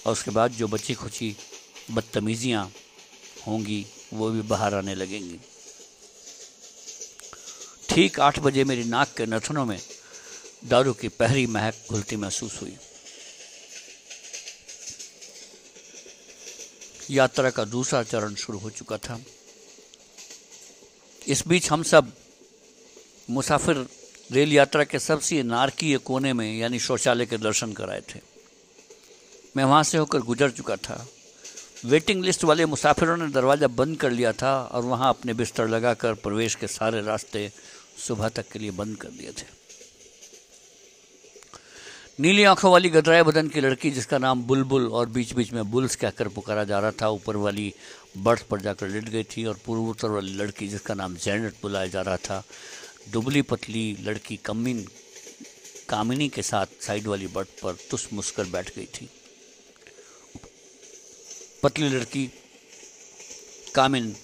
और 0.06 0.12
उसके 0.12 0.30
बाद 0.30 0.50
जो 0.50 0.68
बची 0.68 0.94
खुची 0.94 1.36
बदतमीजियाँ 1.90 2.72
होंगी। 3.46 3.86
वो 4.12 4.30
भी 4.30 4.42
बाहर 4.42 4.74
आने 4.74 4.94
लगेंगी। 4.94 5.40
ठीक 7.88 8.20
आठ 8.20 8.38
बजे 8.38 8.64
मेरी 8.64 8.84
नाक 8.84 9.14
के 9.16 9.26
नथनों 9.26 9.64
में 9.64 9.80
दारू 10.64 10.92
की 10.92 11.08
पहली 11.08 11.46
महक 11.46 11.74
घुलती 11.90 12.16
महसूस 12.16 12.62
हुई। 12.62 12.76
यात्रा 17.10 17.50
का 17.50 17.64
दूसरा 17.64 18.02
चरण 18.02 18.34
शुरू 18.34 18.58
हो 18.58 18.70
चुका 18.70 18.96
था। 18.96 19.20
इस 21.26 21.48
बीच 21.48 21.70
हम 21.70 21.82
सब 21.82 22.12
मुसाफिर 23.30 23.86
रेल 24.32 24.52
यात्रा 24.52 24.84
के 24.84 24.98
सबसे 24.98 25.42
नारकीय 25.42 25.98
कोने 25.98 26.32
में, 26.32 26.58
यानी 26.58 26.78
शौचालय 26.78 27.26
के 27.26 27.36
दर्शन 27.38 27.72
कराए 27.72 28.00
थे। 28.00 28.20
मैं 29.56 29.64
वहाँ 29.64 29.82
से 29.82 29.98
होकर 29.98 30.18
गुजर 30.18 30.50
चुका 30.50 30.76
था। 30.76 31.06
वेटिंग 31.84 32.24
लिस्ट 32.24 32.44
वाले 32.44 32.66
मुसाफिरों 32.66 33.16
ने 33.16 33.28
दरवाज़ा 33.28 33.66
बंद 33.66 33.96
कर 33.96 34.10
लिया 34.10 34.32
था 34.32 34.52
और 34.62 34.82
वहाँ 34.82 35.08
अपने 35.08 35.34
बिस्तर 35.34 35.68
लगाकर 35.68 36.14
प्रवेश 36.14 36.54
के 36.54 36.66
सारे 36.66 37.00
रास्ते 37.02 37.50
सुबह 38.06 38.28
तक 38.28 38.48
के 38.48 38.58
लिए 38.58 38.70
बंद 38.70 38.96
कर 38.96 39.08
दिए 39.08 39.30
थे। 39.30 39.46
नीली 42.20 42.44
आँखों 42.44 42.72
वाली 42.72 42.88
गदराए 42.88 43.22
बदन 43.22 43.48
की 43.48 43.60
लड़की, 43.60 43.90
जिसका 43.90 44.18
नाम 44.18 44.42
बुलबुल 44.42 44.86
और 44.88 45.08
बीच 45.08 45.32
बीच 45.32 45.52
में 45.52 45.70
बुल्स 45.70 45.96
कहकर 45.96 46.28
पुकारा 46.28 46.64
जा 46.64 46.78
रहा 46.78 46.90
था, 46.90 47.08
ऊपर 47.08 47.36
वाली 47.36 47.72
बर्थ 48.16 48.42
पर 48.42 48.60
जाकर 48.60 48.88
लेट 48.88 49.08
गई 49.08 49.22
थी 49.22 49.44
और 49.44 49.58
पूर्वोत्तर 49.66 50.08
वाली 50.08 50.32
लड़की, 50.32 50.68
जिसका 50.68 50.94
नाम 50.94 51.14
जैनट 51.14 51.54
बुलाया 51.62 51.86
जा 51.86 52.02
रहा 52.02 52.16
था, 52.16 52.42
दुबली 53.10 53.42
पतली 53.42 53.96
लड़की 54.00 54.36
कमिन, 54.36 54.86
कामिनी 55.88 56.28
के 56.28 56.42
साथ 56.42 56.66
साइड 56.82 57.06
वाली 57.06 57.26
बर्थ 57.26 57.48
पर 57.62 57.76
तुस 57.90 58.08
मुस्कर 58.12 58.44
बैठ 58.44 58.76
गई 58.76 58.86
थी। 58.86 59.08
पतली 61.62 61.88
लड़की, 61.88 62.30
कामिन 63.74 64.14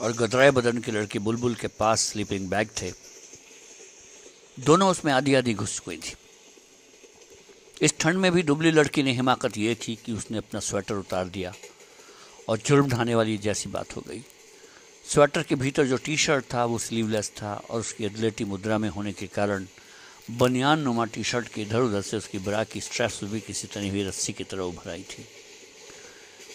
और 0.00 0.12
गदराए 0.12 0.50
बदन 0.50 0.78
की 0.78 0.92
लड़की 0.92 1.18
बुलबुल 1.18 1.54
के 1.54 1.68
पास 1.68 2.00
स्लीपिंग 2.00 2.48
बैग 2.48 2.68
थे। 2.82 2.92
दोनों 4.58 4.90
उसमें 4.90 5.12
आधी 5.12 5.34
आधी 5.34 5.54
घुस 5.54 5.80
गई 5.88 5.96
थी। 5.96 6.14
इस 7.82 7.94
ठंड 7.98 8.18
में 8.18 8.30
भी 8.32 8.42
दुबली 8.42 8.70
लड़की 8.70 9.02
ने 9.02 9.12
हिमाकत 9.12 9.58
ये 9.58 9.74
थी 9.74 9.98
कि 10.04 10.12
उसने 10.12 10.38
अपना 10.38 10.60
स्वेटर 10.60 10.94
उतार 10.94 11.28
दिया 11.28 11.52
और 12.48 12.58
जुर्म 12.58 12.88
ढाने 12.88 13.14
वाली 13.14 13.38
जैसी 13.38 13.68
बात 13.68 13.96
हो 13.96 14.04
गई। 14.08 14.24
स्वेटर 15.08 15.42
के 15.42 15.54
भीतर 15.54 15.86
जो 15.86 15.96
टी 15.96 16.16
शर्ट 16.16 16.44
था, 16.44 16.64
वो 16.64 16.78
स्लीवलेस 16.78 17.30
था 17.42 17.54
और 17.70 17.80
उसकी 17.80 18.04
अदलेटी 18.04 18.44
मुद्रा 18.44 18.78
में 18.78 18.88
होने 18.88 19.12
के 19.12 19.26
कारण 19.26 19.66
बनियान 20.30 20.80
नुमा 20.80 21.04
टी 21.04 21.24
शर्ट 21.24 21.48
के 21.48 21.62
इधर 21.62 21.80
उधर 21.80 22.02
से 22.02 22.16
उसकी 22.16 22.38
बरा 22.38 22.64
की 22.64 22.80
स्ट्रेस 22.80 23.20
भी 23.24 23.40
किसी 23.40 23.68
तनी 23.68 23.88
हुई 23.88 24.02
रस्सी 24.02 24.32
की 24.32 24.44
तरह 24.44 24.62
उभर 24.62 24.90
आई 24.90 25.02
थी। 25.02 25.26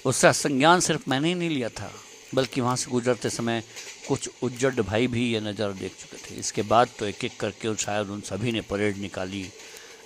उसका 0.05 0.31
संज्ञान 0.33 0.79
सिर्फ़ 0.79 1.09
मैंने 1.09 1.27
ही 1.27 1.35
नहीं 1.35 1.49
लिया 1.49 1.69
था, 1.69 1.91
बल्कि 2.35 2.61
वहाँ 2.61 2.75
से 2.75 2.91
गुजरते 2.91 3.29
समय 3.29 3.63
कुछ 4.07 4.29
उज्जड 4.43 4.79
भाई 4.81 5.07
भी 5.07 5.23
ये 5.33 5.39
नज़ारा 5.41 5.73
देख 5.73 5.91
चुके 5.99 6.17
थे। 6.19 6.39
इसके 6.39 6.61
बाद 6.63 6.89
तो 6.99 7.05
एक 7.05 7.23
एक 7.25 7.39
करके 7.39 7.75
शायद 7.75 8.09
उन 8.09 8.21
सभी 8.21 8.51
ने 8.51 8.61
परेड 8.61 8.97
निकाली, 8.97 9.45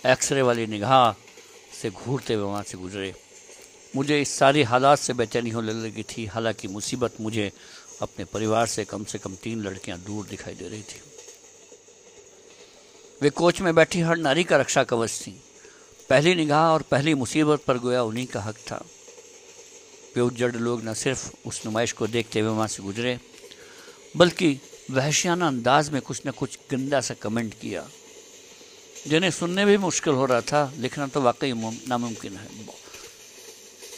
एक्सरे 0.06 0.42
वाली 0.42 0.68
निगाह 0.68 1.12
से 1.74 1.90
घूरते 1.90 2.34
हुए 2.34 2.44
वहाँ 2.44 2.64
से 2.64 2.78
गुजरे। 2.78 3.14
मुझे 3.96 4.20
इस 4.22 4.30
सारी 4.30 4.64
हालात 4.64 5.00
से 5.00 5.14
बेचैनी 5.14 5.50
होने 5.50 5.74
लगी 5.74 6.04
थी, 6.04 6.26
हालाँकि 6.26 6.68
मुसीबत 6.68 7.14
मुझे 7.22 7.52
अपने 8.02 8.26
परिवार 8.26 8.66
से 8.68 8.86
कम 8.86 9.04
से 9.04 9.18
कम 9.18 9.36
तीन 9.36 9.62
लड़कियाँ 9.64 9.98
दूर 10.00 10.26
दिखाई 10.26 10.54
दे 10.54 10.68
रही 10.68 10.82
थी। 10.82 11.02
वे 13.22 13.30
कोच 13.30 13.62
में 13.62 13.74
बैठी 13.76 14.02
हर 14.02 14.18
नारी 14.18 14.44
का 14.44 14.58
रक्षा 14.58 14.84
कवच 14.84 15.20
थी। 15.22 15.32
पहली 16.10 16.36
निगाह 16.36 16.72
और 16.72 16.82
पहली 16.82 17.14
मुसीबत 17.14 17.64
पर 17.68 17.78
गोया 17.78 18.04
उन्हीं 18.04 18.26
का 18.28 18.42
हक 18.42 18.58
था। 18.68 18.84
उज्जड़ 20.22 20.56
लोग 20.56 20.84
न 20.86 20.94
सिर्फ़ 20.94 21.48
उस 21.48 21.62
नुमाइश 21.66 21.92
को 21.92 22.08
देखते 22.08 22.40
हुए 22.40 22.50
वहाँ 22.50 22.68
से 22.68 22.84
गुजरे, 22.84 23.18
बल्कि 24.16 24.60
वहशियाना 24.92 25.48
अंदाज 25.48 25.90
में 25.90 26.02
कुछ 26.02 26.22
न 26.28 26.32
कुछ 26.32 26.58
गंदा 26.72 27.02
सा 27.02 27.14
कमेंट 27.22 27.54
किया, 27.54 27.88
जिन्हें 29.08 29.32
सुनने 29.32 29.66
भी 29.66 29.78
मुश्किल 29.80 30.14
हो 30.14 30.26
रहा 30.26 30.42
था, 30.42 30.72
लिखना 30.78 31.08
तो 31.08 31.22
वाकई 31.22 31.54
नामुमकिन 31.54 32.34
है। 32.34 32.48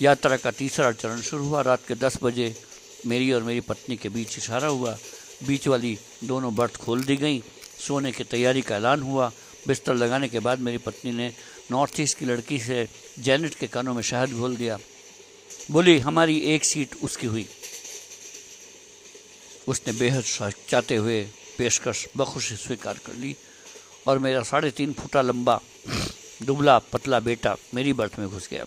यात्रा 0.02 0.38
का 0.38 0.52
तीसरा 0.52 0.92
चरण 0.94 1.22
शुरू 1.22 1.44
हुआ, 1.46 1.62
रात 1.62 1.88
के 1.88 1.96
दस 1.96 2.18
बजे 2.24 2.56
मेरी 3.06 3.32
और 3.32 3.44
मेरी 3.44 3.62
पत्नी 3.62 3.96
के 3.98 4.10
बीच 4.10 4.38
इशारा 4.38 4.68
हुआ। 4.68 4.98
बीच 5.48 5.68
वाली 5.68 5.98
दोनों 6.24 6.54
बर्थ 6.56 6.76
खोल 6.78 7.04
दी 7.04 7.16
गई, 7.18 7.42
सोने 7.80 8.12
की 8.12 8.24
तैयारी 8.26 8.62
का 8.62 8.76
ऐलान 8.76 9.02
हुआ। 9.02 9.32
बिस्तर 9.68 9.96
लगाने 9.96 10.28
के 10.30 10.40
बाद 10.40 10.60
मेरी 10.60 10.78
पत्नी 10.78 11.12
ने 11.12 11.32
नॉर्थ 11.72 12.00
ईस्ट 12.00 12.18
की 12.18 12.26
लड़की 12.26 12.60
से 12.60 12.88
जैनट 13.20 13.56
के 13.56 13.68
कानों 13.68 13.94
में 13.94 14.02
शहद 14.02 14.32
घोल 14.32 14.56
दिया। 14.56 14.78
बोली, 15.70 15.98
हमारी 16.00 16.38
एक 16.54 16.64
सीट 16.66 16.96
उसकी 17.04 17.28
हुई। 17.28 17.48
उसने 19.68 19.94
बेहद 19.94 20.24
चाहते 20.70 20.96
हुए 20.96 21.22
पेशकश 21.58 22.06
बखुशी 22.18 22.56
स्वीकार 22.56 23.00
कर 23.06 23.14
ली 23.14 23.36
और 24.08 24.20
मेरा 24.20 24.42
साढ़े 24.44 24.72
तीन 24.72 24.94
फुटा 24.94 25.22
लंबा, 25.22 25.60
दुबला, 26.42 26.78
पतला 26.92 27.20
बेटा 27.20 27.56
मेरी 27.74 27.94
बर्थ 27.94 28.20
में 28.20 28.28
घुस 28.30 28.48
गया। 28.52 28.66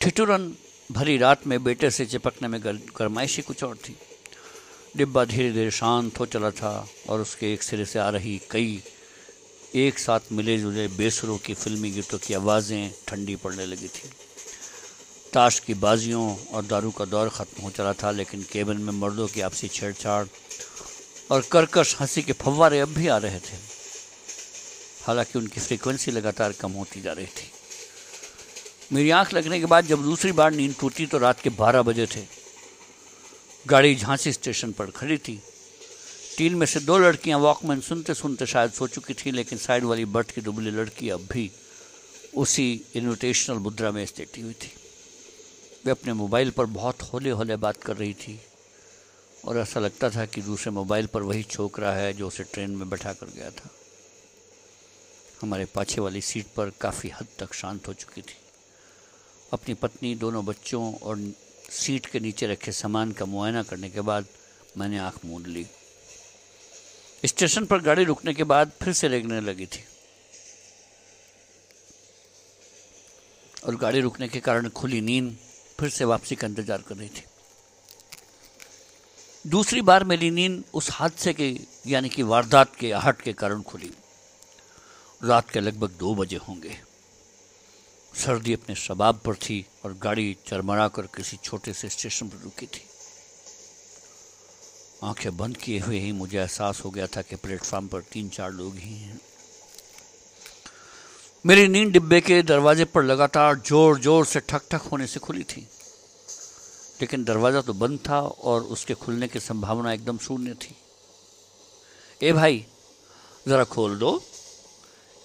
ठिठुरन 0.00 0.54
भरी 0.90 1.16
रात 1.18 1.46
में 1.46 1.62
बेटे 1.64 1.90
से 1.90 2.06
चिपकने 2.06 2.48
में 2.48 2.60
गरमाइशी 2.62 3.42
कुछ 3.42 3.62
और 3.64 3.76
थी। 3.78 3.96
डिब्बा 4.96 5.24
धीरे 5.24 5.50
धीरे 5.52 5.70
शांत 5.70 6.18
हो 6.20 6.26
चला 6.26 6.50
था 6.52 6.74
और 7.08 7.20
उसके 7.20 7.52
एक 7.52 7.62
सिरे 7.62 7.84
से 7.84 7.98
आ 7.98 8.08
रही 8.10 8.40
कई 8.50 8.82
एक 9.74 9.98
साथ 9.98 10.32
मिले 10.32 10.58
जुले 10.58 10.86
बेसुरों 10.96 11.38
की 11.38 11.54
फिल्मी 11.54 11.90
गीतों 11.90 12.18
की 12.18 12.34
आवाज़ें 12.34 12.92
ठंडी 13.08 13.36
पड़ने 13.36 13.66
लगी 13.66 13.88
थी। 13.88 14.10
ताश 15.32 15.58
की 15.60 15.74
बाजियों 15.74 16.24
और 16.52 16.64
दारू 16.66 16.90
का 16.90 17.04
दौर 17.04 17.28
ख़त्म 17.28 17.62
हो 17.62 17.70
चला 17.70 17.92
था, 17.92 18.10
लेकिन 18.10 18.42
केबिन 18.42 18.76
में 18.76 18.92
मर्दों 18.92 19.26
की 19.28 19.40
आपसी 19.40 19.68
छेड़छाड़ 19.68 20.26
और 21.30 21.42
कर्कश 21.52 21.96
हँसी 22.00 22.22
के 22.22 22.32
फव्वारे 22.34 22.80
अब 22.80 22.88
भी 22.88 23.06
आ 23.08 23.16
रहे 23.16 23.38
थे। 23.38 23.56
हालाँकि 25.02 25.38
उनकी 25.38 25.60
फ्रीक्वेंसी 25.60 26.10
लगातार 26.10 26.52
कम 26.52 26.72
होती 26.72 27.00
जा 27.00 27.12
रही 27.12 27.26
थी। 27.26 27.50
मेरी 28.92 29.10
आँख 29.10 29.32
लगने 29.34 29.60
के 29.60 29.66
बाद 29.66 29.86
जब 29.86 30.02
दूसरी 30.02 30.32
बार 30.32 30.50
नींद 30.52 30.74
टूटी 30.80 31.06
तो 31.06 31.18
रात 31.18 31.40
के 31.40 31.50
बारह 31.50 31.82
बजे 31.82 32.06
थे। 32.06 32.26
गाड़ी 33.66 33.94
झांसी 33.94 34.32
स्टेशन 34.32 34.72
पर 34.72 34.90
खड़ी 34.90 35.18
थी। 35.18 35.40
तीन 36.36 36.54
में 36.54 36.66
से 36.66 36.80
दो 36.80 36.98
लड़कियाँ 36.98 37.38
वॉकमैन 37.38 37.80
सुनते 37.80 38.14
सुनते 38.14 38.46
शायद 38.46 38.72
सो 38.72 38.86
चुकी 38.88 39.14
थी, 39.14 39.30
लेकिन 39.30 39.58
साइड 39.58 39.84
वाली 39.84 40.04
बर्थ 40.04 40.30
की 40.30 40.40
दुबली 40.40 40.70
लड़की 40.70 41.08
अब 41.10 41.26
भी 41.32 41.50
उसी 42.36 42.70
इन्विटेशनल 42.96 43.56
मुद्रा 43.58 43.90
में 43.90 44.04
स्थिति 44.06 44.40
हुई 44.40 44.52
थी। 44.54 44.72
वे 45.84 45.90
अपने 45.90 46.12
मोबाइल 46.12 46.50
पर 46.50 46.64
बहुत 46.64 47.02
होले 47.02 47.30
होले 47.30 47.56
बात 47.56 47.76
कर 47.76 47.96
रही 47.96 48.14
थी 48.14 48.40
और 49.44 49.58
ऐसा 49.58 49.80
लगता 49.80 50.10
था 50.10 50.26
कि 50.26 50.42
दूसरे 50.42 50.70
मोबाइल 50.70 51.06
पर 51.06 51.22
वही 51.22 51.42
छोकरा 51.42 51.92
है 51.92 52.12
जो 52.12 52.28
उसे 52.28 52.44
ट्रेन 52.44 52.70
में 52.70 52.90
बैठा 52.90 53.12
कर 53.12 53.26
गया 53.26 53.50
था। 53.50 53.70
हमारे 55.42 55.64
पाछे 55.64 56.00
वाली 56.00 56.20
सीट 56.20 56.46
पर 56.56 56.70
काफ़ी 56.70 57.08
हद 57.08 57.26
तक 57.38 57.54
शांत 57.54 57.88
हो 57.88 57.92
चुकी 57.92 58.22
थी। 58.22 58.36
अपनी 59.52 59.74
पत्नी, 59.74 60.14
दोनों 60.14 60.44
बच्चों 60.44 60.94
और 60.94 61.32
सीट 61.70 62.06
के 62.06 62.20
नीचे 62.20 62.46
रखे 62.46 62.72
सामान 62.72 63.12
का 63.12 63.24
मुआयना 63.24 63.62
करने 63.62 63.90
के 63.90 64.00
बाद 64.00 64.26
मैंने 64.78 64.98
आँख 64.98 65.24
मूंद 65.24 65.46
ली। 65.46 65.66
स्टेशन 67.24 67.64
पर 67.64 67.80
गाड़ी 67.80 68.04
रुकने 68.04 68.34
के 68.34 68.44
बाद 68.44 68.72
फिर 68.82 68.92
से 68.92 69.08
रेगने 69.08 69.40
लगी 69.40 69.66
थी। 69.66 69.84
और 73.66 73.76
गाड़ी 73.76 74.00
रुकने 74.00 74.28
के 74.28 74.40
कारण 74.40 74.68
खुली 74.68 75.00
नींद 75.00 75.36
फिर 75.78 75.90
से 75.90 76.04
वापसी 76.04 76.34
का 76.34 76.46
इंतज़ार 76.46 76.82
कर 76.82 76.96
रही 76.96 77.08
थी। 77.08 77.24
दूसरी 79.44 79.80
बार 79.82 80.04
मेरी 80.04 80.30
नींद 80.30 80.62
उस 80.74 80.90
हादसे 80.92 81.32
के, 81.32 81.56
यानी 81.86 82.08
कि 82.08 82.22
वारदात 82.22 82.76
के 82.76 82.90
आहट 82.92 83.20
के 83.20 83.32
कारण 83.32 83.62
खुली। 83.62 83.90
रात 85.24 85.50
के 85.50 85.60
लगभग 85.60 85.90
दो 85.90 86.14
बजे 86.14 86.36
होंगे। 86.36 86.78
सर्दी 88.14 88.52
अपने 88.52 88.74
शबाब 88.74 89.20
पर 89.24 89.34
थी 89.34 89.64
और 89.84 89.94
गाड़ी 89.94 90.36
चरमरा 90.46 90.88
कर 90.88 91.06
किसी 91.06 91.36
छोटे 91.36 91.72
से 91.72 91.88
स्टेशन 91.88 92.28
पर 92.28 92.42
रुकी 92.44 92.66
थी। 92.66 92.84
आँखें 95.02 95.36
बंद 95.36 95.56
किए 95.56 95.78
हुए 95.78 95.98
ही 95.98 96.12
मुझे 96.12 96.38
एहसास 96.38 96.80
हो 96.84 96.90
गया 96.90 97.06
था 97.06 97.22
कि 97.22 97.36
प्लेटफॉर्म 97.36 97.86
पर 97.88 98.00
तीन 98.02 98.28
चार 98.28 98.50
लोग 98.52 98.76
ही 98.76 98.94
हैं। 98.94 99.20
मेरी 101.46 101.68
नींद 101.68 101.92
डिब्बे 101.92 102.20
के 102.20 102.42
दरवाजे 102.42 102.84
पर 102.84 103.02
लगातार 103.02 103.56
ज़ोर 103.58 104.00
ज़ोर 104.00 104.26
से 104.26 104.40
ठक 104.40 104.62
ठक 104.70 104.80
होने 104.80 105.06
से 105.06 105.20
खुली 105.20 105.42
थी। 105.42 105.68
लेकिन 107.00 107.24
दरवाज़ा 107.24 107.60
तो 107.60 107.72
बंद 107.72 107.98
था 108.08 108.20
और 108.20 108.62
उसके 108.62 108.94
खुलने 108.94 109.28
की 109.28 109.40
संभावना 109.40 109.92
एकदम 109.92 110.18
शून्य 110.18 110.54
थी। 110.54 110.76
ए 112.22 112.32
भाई, 112.32 112.66
ज़रा 113.48 113.64
खोल 113.64 113.98
दो। 113.98 114.22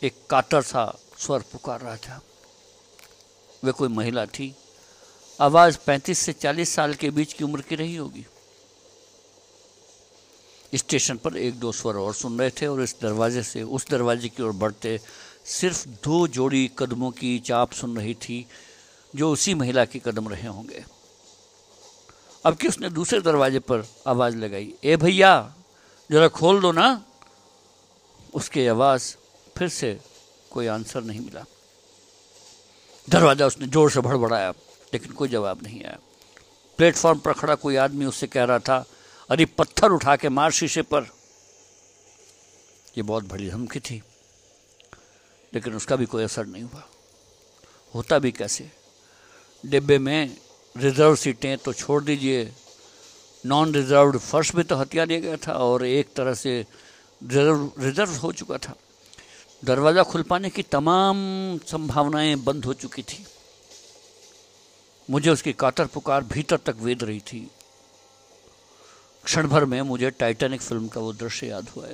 एक 0.04 0.14
कातर 0.30 0.62
सा 0.62 1.00
स्वर 1.18 1.40
पुकार 1.40 1.82
रहा 1.82 1.96
था। 1.96 2.22
वे 3.64 3.72
कोई 3.72 3.88
महिला 3.88 4.26
थी। 4.26 4.56
आवाज़ 5.42 5.78
35 5.88 6.20
से 6.20 6.34
40 6.34 6.76
साल 6.76 6.94
के 6.94 7.10
बीच 7.10 7.34
की 7.34 7.44
उम्र 7.44 7.62
की 7.62 7.76
रही 7.76 7.96
होगी। 7.96 8.26
स्टेशन 10.76 11.18
पर 11.18 11.38
एक 11.38 11.60
दो 11.60 11.72
स्वर 11.72 11.96
और 11.96 12.14
सुन 12.14 12.40
रहे 12.40 12.50
थे 12.50 12.68
और 12.68 12.82
इस 12.82 12.96
दरवाजे 13.02 13.44
से, 13.44 13.64
उस 13.64 13.90
दरवाजे 13.90 14.30
की 14.30 14.44
ओर 14.44 14.52
बढ़ते 14.52 15.00
सिर्फ़ 15.48 15.88
दो 16.04 16.28
जोड़ी 16.28 16.70
कदमों 16.80 17.12
की 17.12 17.40
चाप 17.40 17.72
सुन 17.72 17.98
रही 17.98 18.14
थी, 18.14 18.46
जो 19.16 19.32
उसी 19.32 19.54
महिला 19.54 19.86
के 19.86 20.00
कदम 20.00 20.28
रहे 20.28 20.48
होंगे। 20.48 20.84
अब 22.46 22.56
कि 22.56 22.68
उसने 22.68 22.90
दूसरे 22.90 23.20
दरवाजे 23.22 23.60
पर 23.60 23.88
आवाज़ 24.08 24.36
लगाई, 24.36 24.74
ए 24.84 24.96
भैया, 24.96 25.54
ज़रा 26.12 26.28
खोल 26.28 26.62
दो 26.62 26.72
ना। 26.72 27.04
उसकी 28.34 28.68
आवाज़ 28.68 29.16
फिर 29.58 29.70
से 29.70 30.00
कोई 30.52 30.68
आंसर 30.68 31.04
नहीं 31.04 31.20
मिला। 31.20 31.46
दरवाज़ा 33.10 33.46
उसने 33.46 33.68
ज़ोर 33.68 33.92
से 33.92 34.02
भड़बड़ाया, 34.02 34.52
लेकिन 34.94 35.12
कोई 35.12 35.30
जवाब 35.30 35.64
नहीं 35.64 35.84
आया। 35.84 35.98
प्लेटफॉर्म 36.80 37.20
पर 37.20 37.34
खड़ा 37.34 37.56
कोई 37.56 37.76
आदमी 37.76 38.06
उससे 38.06 38.28
कह 38.28 38.44
रहा 38.44 38.60
था, 38.60 38.86
अरे 39.30 39.46
पत्थर 39.46 39.92
उठा 39.92 40.16
के 40.16 40.30
मार 40.30 40.52
शीशे 40.52 40.82
पर। 40.82 41.08
यह 42.98 43.04
बहुत 43.04 43.24
बड़ी 43.24 43.50
धमकी 43.50 43.80
थी। 43.80 44.02
लेकिन 45.54 45.76
उसका 45.76 45.96
भी 45.96 46.06
कोई 46.06 46.24
असर 46.24 46.46
नहीं 46.46 46.64
हुआ। 46.64 46.84
होता 47.94 48.20
भी 48.20 48.32
कैसे? 48.32 48.70
डिब्बे 49.64 49.98
में 49.98 50.38
रिज़र्व 50.76 51.16
सीटें 51.16 51.58
तो 51.58 51.74
छोड़ 51.74 52.04
दीजिए। 52.04 52.52
नॉन 53.44 53.74
रिज़र्व 53.74 54.18
फर्श 54.18 54.56
भी 54.56 54.64
तो 54.64 54.76
हत्या 54.76 55.06
दिया 55.06 55.20
गया 55.20 55.38
था 55.38 55.54
और 55.54 55.86
एक 55.86 56.14
तरह 56.16 56.34
से 56.34 56.60
रिज़र्व 57.22 57.72
रिज़र्व 57.80 58.16
हो 58.16 58.32
चुका 58.32 58.58
था। 58.58 58.76
दरवाज़ा 59.64 60.04
खुल 60.04 60.24
पाने 60.24 60.50
की 60.50 60.64
तमाम 60.64 61.18
संभावनाएँ 61.68 62.36
बंद 62.36 62.66
हो 62.66 62.74
चुकी 62.74 63.02
थी। 63.02 63.26
मुझे 65.10 65.30
उसकी 65.30 65.54
कातर 65.54 65.86
पुकार 65.86 66.24
भीतर 66.24 66.58
तक 66.58 66.76
वेद 66.80 67.04
रही 67.04 67.20
थी। 67.20 67.40
क्षण 69.26 69.48
भर 69.48 69.66
में 69.66 69.82
मुझे 69.82 70.10
टाइटैनिक 70.10 70.62
फ़िल्म 70.62 70.88
का 70.88 71.02
वो 71.02 71.14
दृश्य 71.14 71.48
याद 71.48 71.70
हुआ 71.70 71.88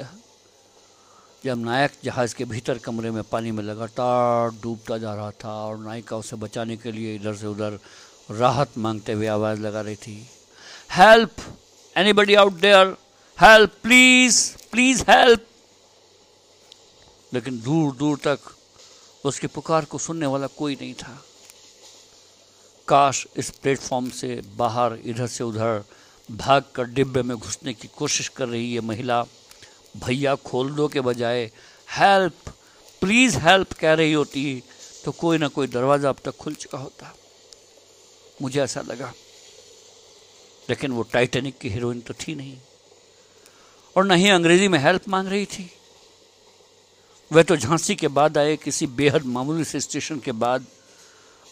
जब 1.46 1.58
नायक 1.58 1.92
जहाज़ 2.04 2.36
के 2.36 2.46
भीतर 2.46 2.78
कमरे 2.78 3.10
में 3.12 3.24
पानी 3.24 3.52
में 3.52 3.64
लगातार 3.64 4.50
डूबता 4.62 4.98
जा 4.98 5.14
रहा 5.16 5.32
था 5.32 5.54
और 5.66 5.78
नायिका 5.78 6.18
उसे 6.18 6.36
बचाने 6.36 6.78
के 6.78 6.92
लिए 6.92 7.16
इधर 7.16 7.36
से 7.36 7.48
उधर 7.48 7.80
राहत 8.32 8.78
मांगते 8.78 9.14
हुए 9.14 9.28
आवाज़ 9.28 9.60
लगा 9.60 9.82
रही 9.82 9.96
थी 9.96 10.16
help 10.92 11.36
anybody 11.98 12.36
out 12.36 12.54
there 12.54 12.96
help 13.42 13.74
please 13.84 14.40
please 14.72 15.04
help 15.10 15.46
लेकिन 17.34 17.62
दूर 17.62 17.96
दूर 17.96 18.18
तक 18.18 18.40
उसकी 19.26 19.48
पुकार 19.48 19.86
को 19.86 19.98
सुनने 19.98 20.26
वाला 20.26 20.48
कोई 20.48 20.78
नहीं 20.82 20.94
था। 20.94 21.24
काश 22.88 23.28
इस 23.38 23.50
प्लेटफॉर्म 23.50 24.10
से 24.10 24.42
बाहर 24.58 24.98
इधर 25.06 25.28
से 25.28 25.44
उधर 25.44 25.84
भाग 26.32 26.64
कर 26.76 26.86
डिब्बे 26.86 27.22
में 27.22 27.38
घुसने 27.38 27.74
की 27.74 27.88
कोशिश 27.88 28.28
कर 28.28 28.48
रही 28.48 28.74
है 28.74 28.82
महिला 28.82 29.26
भैया 29.98 30.36
खोल 30.36 30.72
दो 30.72 30.88
के 30.88 31.02
बजाय, 31.02 31.52
हेल्प, 31.90 32.34
प्लीज़ 33.02 33.38
हेल्प, 33.38 33.74
कह 33.74 33.94
रही 33.94 34.14
होती 34.14 34.64
तो 35.06 35.12
कोई 35.12 35.38
ना 35.38 35.48
कोई 35.48 35.68
दरवाज़ा 35.68 36.10
अब 36.10 36.18
तक 36.26 36.36
खुल 36.36 36.54
चुका 36.54 36.78
होता। 36.78 37.16
मुझे 38.42 38.62
ऐसा 38.62 38.82
लगा। 38.82 39.14
लेकिन 40.70 40.92
वो 40.92 41.02
टाइटेनिक 41.04 41.58
की 41.58 41.70
हीरोइन 41.70 42.02
तो 42.02 42.14
थी 42.14 42.36
नहीं। 42.36 42.58
और 43.98 44.06
न 44.06 44.12
ही 44.12 44.30
अंग्रेज़ी 44.30 44.68
में 44.68 44.80
हेल्प 44.80 45.10
मांग 45.10 45.28
रही 45.28 45.46
थी। 45.46 45.70
वह 47.32 47.44
तो 47.44 47.56
झांसी 47.58 47.96
के 47.96 48.08
बाद 48.08 48.38
आए, 48.38 48.56
किसी 48.58 48.88
बेहद 48.88 49.26
मामूली 49.26 49.64
से 49.64 49.80
स्टेशन 49.80 50.20
के 50.20 50.32
बाद 50.32 50.66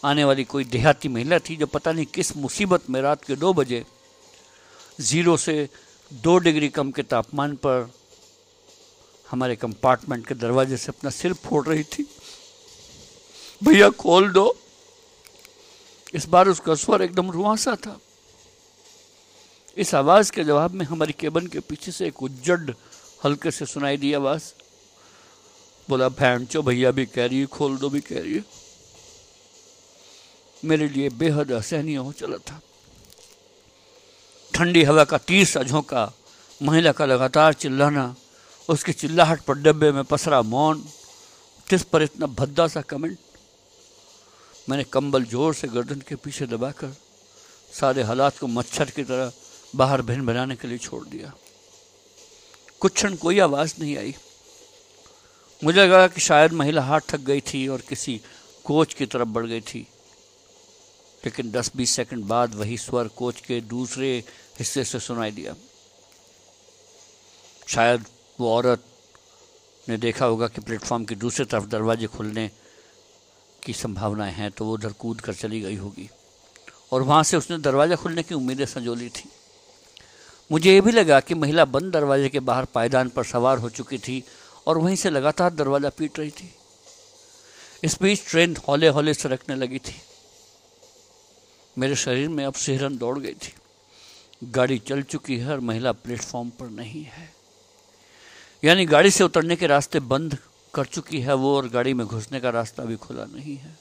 आने 0.04 0.24
वाली 0.24 0.44
कोई 0.44 0.64
देहाती 0.64 1.08
महिला 1.08 1.38
थी, 1.38 1.56
जो 1.56 1.66
पता 1.66 1.92
नहीं 1.92 2.06
किस 2.06 2.36
मुसीबत 2.36 2.90
में 2.90 3.00
रात 3.02 3.24
के 3.24 3.36
दो 3.36 3.52
बजे, 3.52 3.84
ज़ीरो 5.00 5.36
से 5.36 5.68
दो 6.12 6.38
डिग्री 6.38 6.68
कम 6.68 6.90
के 6.90 7.02
तापमान 7.02 7.56
पर 7.56 7.92
हमारे 9.32 9.56
कंपार्टमेंट 9.56 10.26
के 10.26 10.34
दरवाजे 10.34 10.76
से 10.76 10.86
अपना 10.88 11.10
सिर 11.10 11.32
फोड़ 11.32 11.66
रही 11.66 11.84
थी। 11.84 12.02
भैया, 13.64 13.90
खोल 13.90 14.32
दो। 14.32 14.58
इस 16.14 16.26
बार 16.26 16.48
उसका 16.48 16.74
स्वर 16.74 17.02
एकदम 17.02 17.30
रुआसा 17.30 17.74
था। 17.74 18.00
इस 19.76 19.94
आवाज़ 19.94 20.32
के 20.32 20.44
जवाब 20.44 20.70
में 20.70 20.86
हमारी 20.86 21.12
केबन 21.12 21.46
के 21.46 21.60
पीछे 21.60 21.92
से 21.92 22.06
एक 22.06 22.22
उज्जड, 22.22 22.74
हल्के 23.24 23.50
से 23.50 23.66
सुनाई 23.66 23.96
दी 23.96 24.12
आवाज़। 24.12 24.42
बोला, 25.88 26.08
भैन 26.08 26.46
चो, 26.46 26.62
भैया 26.62 26.90
भी 26.90 27.06
कह 27.06 27.26
रही 27.26 27.40
है, 27.40 27.46
खोल 27.46 27.76
दो, 27.76 27.88
भी 27.88 28.00
कह 28.00 28.22
रही 28.22 28.34
है। 28.34 28.44
मेरे 30.64 30.88
लिए 30.88 31.08
बेहद 31.08 31.52
असहनीय 31.52 31.96
हो 31.96 32.12
चला 32.12 32.36
था। 32.36 32.60
ठंडी 34.54 34.82
हवा 34.82 35.04
का 35.04 35.18
तीसरा 35.18 35.62
झोंका 35.62 36.12
महिला 36.62 36.92
का 36.92 37.06
लगातार 37.06 37.54
चिल्लाना 37.54 38.16
उसकी 38.72 38.92
चिल्लाहट 38.92 39.40
पर 39.40 39.54
डब्बे 39.54 39.92
में 39.92 40.04
पसरा 40.04 40.42
मौन। 40.42 40.84
किस 41.68 41.82
पर 41.82 42.02
इतना 42.02 42.26
भद्दा 42.26 42.68
सा 42.68 42.80
कमेंट? 42.80 43.18
मैंने 44.68 44.84
कंबल 44.84 45.24
ज़ोर 45.24 45.54
से 45.54 45.68
गर्दन 45.68 46.00
के 46.00 46.16
पीछे 46.16 46.46
दबाकर 46.46 46.96
सारे 47.80 48.02
हालात 48.02 48.38
को 48.38 48.46
मच्छर 48.46 48.90
की 48.90 49.04
तरह 49.04 49.32
बाहर 49.76 50.02
भिन 50.02 50.26
बनाने 50.26 50.56
के 50.56 50.68
लिए 50.68 50.78
छोड़ 50.78 51.04
दिया। 51.04 51.32
कुछ 52.80 52.92
क्षण 52.92 53.16
कोई 53.16 53.38
आवाज़ 53.38 53.74
नहीं 53.78 53.96
आई। 53.96 54.14
मुझे 55.64 55.80
लगा 55.80 56.06
कि 56.08 56.20
शायद 56.20 56.52
महिला 56.52 56.82
हाथ 56.82 57.00
थक 57.08 57.20
गई 57.20 57.40
थी 57.40 57.68
और 57.68 57.80
किसी 57.80 58.20
कोच 58.64 58.94
की 58.94 59.06
तरफ़ 59.06 59.28
बढ़ 59.28 59.46
गई 59.46 59.60
थी। 59.60 59.86
लेकिन 61.24 61.50
10-20 61.50 61.90
सेकंड 61.90 62.24
बाद 62.24 62.54
वही 62.54 62.78
स्वर 62.78 63.08
कोच 63.08 63.40
के 63.40 63.60
दूसरे 63.60 64.24
हिस्से 64.58 64.84
से 64.84 65.00
सुनाई 65.00 65.30
दिया। 65.30 65.54
शायद 67.68 68.06
वो 68.38 68.54
औरत 68.54 68.84
ने 69.86 69.96
देखा 69.96 70.26
होगा 70.26 70.46
कि 70.48 70.60
प्लेटफॉर्म 70.60 71.04
की 71.04 71.14
दूसरी 71.14 71.44
तरफ़ 71.44 71.66
दरवाजे 71.66 72.06
खुलने 72.06 72.50
की 73.62 73.72
संभावनाएँ 73.72 74.32
हैं 74.32 74.50
तो 74.50 74.64
वो 74.64 74.74
उधर 74.74 74.92
कूद 74.92 75.20
कर 75.20 75.34
चली 75.34 75.60
गई 75.60 75.76
होगी। 75.76 76.08
और 76.92 77.02
वहाँ 77.02 77.22
से 77.22 77.36
उसने 77.36 77.58
दरवाज़ा 77.58 77.96
खुलने 77.96 78.22
की 78.22 78.34
उम्मीदें 78.34 78.64
संजोली 78.66 79.08
थी। 79.08 79.28
मुझे 80.50 80.72
ये 80.72 80.80
भी 80.80 80.92
लगा 80.92 81.20
कि 81.20 81.34
महिला 81.34 81.64
बंद 81.64 81.92
दरवाजे 81.92 82.28
के 82.28 82.40
बाहर 82.40 82.64
पायदान 82.64 83.08
पर 83.08 83.24
सवार 83.24 83.58
हो 83.58 83.70
चुकी 83.70 83.98
थी 83.98 84.22
और 84.66 84.78
वहीं 84.78 84.96
से 84.96 85.10
लगातार 85.10 85.50
दरवाज़ा 85.50 85.90
पीट 85.90 86.18
रही 86.18 86.30
थी। 86.30 86.52
इस 87.84 87.96
बीच 88.02 88.22
ट्रेन 88.28 88.56
हौले 88.68 88.88
हौले 88.88 89.14
सरकने 89.14 89.56
लगी 89.56 89.78
थी। 89.78 89.94
मेरे 91.76 91.96
शरीर 91.96 92.28
में 92.28 92.44
अब 92.44 92.54
सिहरन 92.54 92.96
दौड़ 92.98 93.18
गई 93.18 93.34
थी। 93.34 93.52
गाड़ी 94.44 94.78
चल 94.78 95.02
चुकी 95.02 95.36
है 95.38 95.52
और 95.52 95.60
महिला 95.60 95.92
प्लेटफॉर्म 95.92 96.50
पर 96.50 96.70
नहीं 96.70 97.02
है। 97.04 97.32
यानी 98.62 98.84
गाड़ी 98.86 99.10
से 99.10 99.24
उतरने 99.24 99.56
के 99.56 99.66
रास्ते 99.66 100.00
बंद 100.00 100.36
कर 100.74 100.84
चुकी 100.86 101.20
है 101.20 101.34
वो 101.34 101.56
और 101.56 101.68
गाड़ी 101.68 101.94
में 101.94 102.06
घुसने 102.06 102.40
का 102.40 102.50
रास्ता 102.50 102.84
भी 102.84 102.96
खुला 102.96 103.24
नहीं 103.24 103.56
है। 103.56 103.76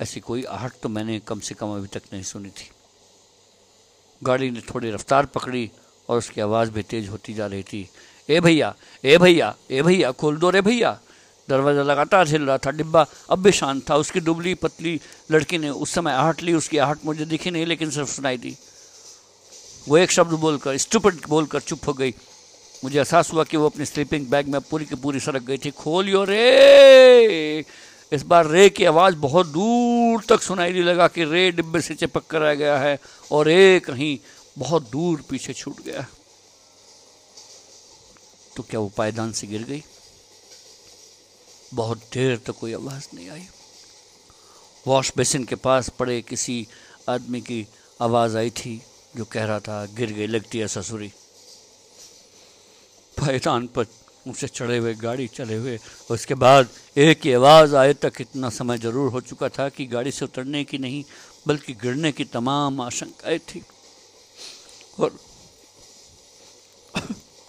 ऐसी 0.00 0.20
कोई 0.20 0.42
आहट 0.44 0.72
तो 0.82 0.88
मैंने 0.88 1.18
कम 1.20 1.40
से 1.40 1.54
कम 1.54 1.74
अभी 1.76 1.86
तक 1.86 2.02
नहीं 2.12 2.22
सुनी 2.22 2.50
थी। 2.50 2.70
गाड़ी 4.22 4.50
ने 4.50 4.60
थोड़ी 4.74 4.90
रफ्तार 4.90 5.26
पकड़ी 5.26 5.70
और 6.08 6.18
उसकी 6.18 6.40
आवाज़ 6.40 6.70
भी 6.70 6.82
तेज 6.82 7.08
होती 7.08 7.34
जा 7.34 7.46
रही 7.46 7.62
थी। 7.62 7.88
ए 8.28 8.40
भैया 8.40 8.74
ए 9.04 9.16
भैया 9.18 9.54
ए 9.70 9.82
भैया, 9.82 10.12
खोल 10.12 10.36
दो 10.36 10.50
रे 10.50 10.60
भैया। 10.60 10.98
दरवाज़ा 11.48 11.82
लगातार 11.82 12.28
हिल 12.28 12.42
रहा 12.42 12.58
था, 12.58 12.70
डिब्बा 12.70 13.06
अब 13.30 13.42
भी 13.42 13.52
शांत 13.52 13.88
था। 13.90 13.96
उसकी 13.96 14.20
दुबली 14.20 14.54
पतली 14.54 15.00
लड़की 15.32 15.58
ने 15.58 15.70
उस 15.70 15.94
समय 15.94 16.12
आहट 16.12 16.42
ली, 16.42 16.52
उसकी 16.52 16.78
आहट 16.78 17.04
मुझे 17.04 17.24
दिखी 17.24 17.50
नहीं, 17.50 17.66
लेकिन 17.66 17.90
सिर्फ़ 17.90 18.10
सुनाई 18.10 18.36
दी। 18.36 18.56
वो 19.88 19.98
एक 19.98 20.10
शब्द 20.10 20.32
बोलकर, 20.34 20.76
स्टूपिड 20.76 21.26
बोलकर 21.28 21.60
चुप 21.60 21.88
हो 21.88 21.92
गई। 21.92 22.14
मुझे 22.84 22.98
एहसास 22.98 23.32
हुआ 23.32 23.44
कि 23.44 23.56
वो 23.56 23.66
अपनी 23.66 23.84
स्लीपिंग 23.84 24.26
बैग 24.26 24.48
में 24.48 24.60
पूरी 24.60 24.84
की 24.84 24.94
पूरी 24.94 25.20
सड़क 25.20 25.42
गई 25.42 25.58
थी। 25.58 25.70
खोलियो 25.70 26.24
रे। 26.24 27.64
इस 28.12 28.22
बार 28.22 28.46
रे 28.46 28.70
की 28.70 28.84
आवाज़ 28.84 29.14
बहुत 29.14 29.46
दूर 29.46 30.24
तक 30.28 30.42
सुनाई 30.42 30.72
नहीं 30.72 30.82
लगा 30.82 31.08
कि 31.08 31.24
रे 31.24 31.50
डिब्बे 31.50 31.80
से 31.80 31.94
चिपक 31.94 32.26
कर 32.26 32.42
आ 32.42 32.54
गया 32.54 32.78
है 32.78 32.98
और 33.32 33.46
रे 33.46 33.80
कहीं 33.80 34.18
बहुत 34.58 34.90
दूर 34.90 35.24
पीछे 35.30 35.52
छूट 35.52 35.80
गया। 35.84 36.06
तो 38.56 38.62
क्या 38.62 38.80
वो 38.80 38.88
पायदान 38.88 39.32
से 39.32 39.46
गिर 39.46 39.62
गई? 39.62 39.84
बहुत 41.74 41.98
देर 41.98 42.36
तक 42.36 42.44
तो 42.44 42.52
कोई 42.52 42.72
आवाज़ 42.72 43.08
नहीं 43.14 43.30
आई। 43.30 43.48
वॉश 44.86 45.12
बेसिन 45.16 45.44
के 45.44 45.54
पास 45.54 45.88
पड़े 45.88 46.22
किसी 46.22 46.66
आदमी 47.08 47.40
की 47.40 47.66
आवाज़ 48.00 48.36
आई 48.36 48.50
थी 48.50 48.82
जो 49.16 49.24
कह 49.24 49.44
रहा 49.44 49.60
था, 49.60 49.86
गिर 49.86 50.12
गई, 50.12 50.26
लगती 50.26 50.58
है 50.58 50.68
ससुरी। 50.68 51.12
पायदान 53.18 53.66
पर 53.66 53.86
उनसे 54.26 54.46
चढ़े 54.48 54.76
हुए, 54.78 54.94
गाड़ी 54.96 55.26
चले 55.28 55.54
हुए, 55.56 55.78
उसके 56.10 56.34
बाद 56.36 56.68
एक 56.96 57.24
ही 57.24 57.32
आवाज़ 57.32 57.74
आए 57.76 57.92
तक 57.94 58.20
इतना 58.20 58.48
समय 58.50 58.78
ज़रूर 58.78 59.10
हो 59.12 59.20
चुका 59.22 59.48
था 59.48 59.68
कि 59.68 59.86
गाड़ी 59.86 60.10
से 60.10 60.24
उतरने 60.24 60.64
की 60.64 60.78
नहीं, 60.78 61.04
बल्कि 61.46 61.72
गिरने 61.82 62.12
की 62.12 62.24
तमाम 62.26 62.80
आशंकाएँ 62.80 63.38
थी। 63.40 63.62
और 64.98 65.18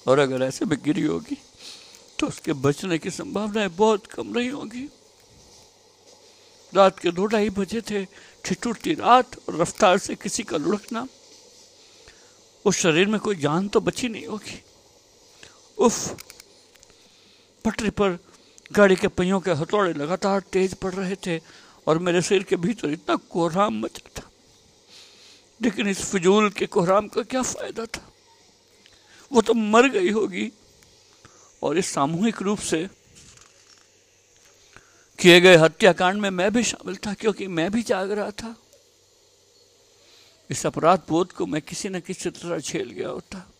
और 0.05 0.19
अगर 0.19 0.41
ऐसे 0.43 0.65
में 0.65 0.77
गिरी 0.84 1.01
होगी 1.01 1.38
तो 2.19 2.27
उसके 2.27 2.53
बचने 2.55 2.97
की 2.97 3.10
संभावनाएँ 3.12 3.69
बहुत 3.69 4.05
कम 4.08 4.34
रही 4.36 4.47
होगी। 4.49 4.88
रात 6.73 6.99
के 6.99 7.12
दो 7.12 7.25
ढाई 7.25 7.49
बजे 7.49 7.82
थे, 7.82 8.05
ठिठुरती 8.45 8.93
रात 8.93 9.36
और 9.39 9.62
रफ्तार 9.62 9.97
से 9.97 10.15
किसी 10.15 10.43
का 10.43 10.58
लुढ़कना। 10.58 11.08
उस 12.65 12.77
शरीर 12.77 13.08
में 13.08 13.19
कोई 13.19 13.36
जान 13.38 13.67
तो 13.67 13.79
बची 13.82 14.08
नहीं 14.08 14.25
होगी। 14.27 14.62
उफ, 15.80 16.24
पटरी 17.65 17.89
पर 17.89 18.20
गाड़ी 18.72 18.96
के 18.96 19.08
पहियों 19.08 19.39
के 19.39 19.52
हथौड़े 19.52 19.94
लगातार 19.94 20.39
तेज 20.39 20.74
पड़ 20.74 20.94
रहे 20.94 21.15
थे 21.15 21.42
और 21.88 22.00
मेरे 22.00 22.22
सिर 22.22 22.44
के 22.44 22.56
भीतर 22.56 22.89
इतना 22.89 23.15
कोहराम 23.15 23.80
मचा 23.80 24.22
था। 24.22 24.32
लेकिन 25.62 25.88
इस 25.88 26.12
फिजूल 26.12 26.50
के 26.50 26.65
कोहराम 26.65 27.08
का 27.08 27.22
क्या 27.22 27.42
फ़ायदा 27.42 27.86
था? 27.86 28.13
वो 29.34 29.42
तो 29.42 29.54
मर 29.54 29.89
गई 29.89 30.10
होगी। 30.10 30.52
और 31.63 31.78
इस 31.78 31.94
सामूहिक 31.94 32.42
रूप 32.42 32.60
से 32.60 32.89
किए 35.20 35.42
गए 35.42 35.56
हत्याकांड 35.56 36.22
में 36.22 36.30
मैं 36.30 36.54
भी 36.54 36.63
शामिल 36.63 36.96
था, 36.96 37.13
क्योंकि 37.13 37.48
मैं 37.48 37.72
भी 37.72 37.84
जाग 37.84 38.12
रहा 38.12 38.32
था। 38.32 38.56
इस 40.50 40.65
अपराध 40.65 41.02
बोध 41.10 41.32
को 41.32 41.46
मैं 41.46 41.62
किसी 41.62 41.89
न 41.89 42.00
किसी 42.00 42.30
तरह 42.30 42.60
झेल 42.60 42.89
गया 42.89 43.10
होता। 43.10 43.52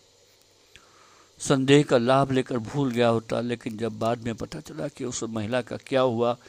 संदेह 1.40 1.84
का 1.84 1.98
लाभ 1.98 2.32
लेकर 2.32 2.58
भूल 2.60 2.92
गया 2.92 3.08
होता, 3.10 3.40
लेकिन 3.42 3.78
जब 3.78 4.00
बाद 4.00 4.26
में 4.26 4.34
पता 4.36 4.60
चला 4.62 4.88
कि 4.88 5.06
उस 5.06 5.24
महिला 5.26 5.62
का 5.62 5.78
क्या 5.88 6.02
हुआ 6.04 6.34
तब 6.34 6.40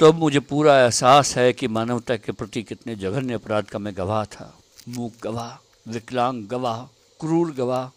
तो 0.00 0.12
मुझे 0.14 0.40
पूरा 0.40 0.78
एहसास 0.78 1.36
है 1.36 1.52
कि 1.52 1.68
मानवता 1.68 2.16
के 2.16 2.32
प्रति 2.32 2.62
कितने 2.62 2.94
जघन्य 2.96 3.34
अपराध 3.34 3.64
का 3.64 3.78
मैं 3.78 3.92
गवाह 3.96 4.24
था। 4.26 4.52
मूक 4.88 5.12
गवाह, 5.22 5.54
विकलांग 5.86 6.46
गवाह, 6.48 6.82
क्रूर 7.20 7.50
गवाह 7.54 7.90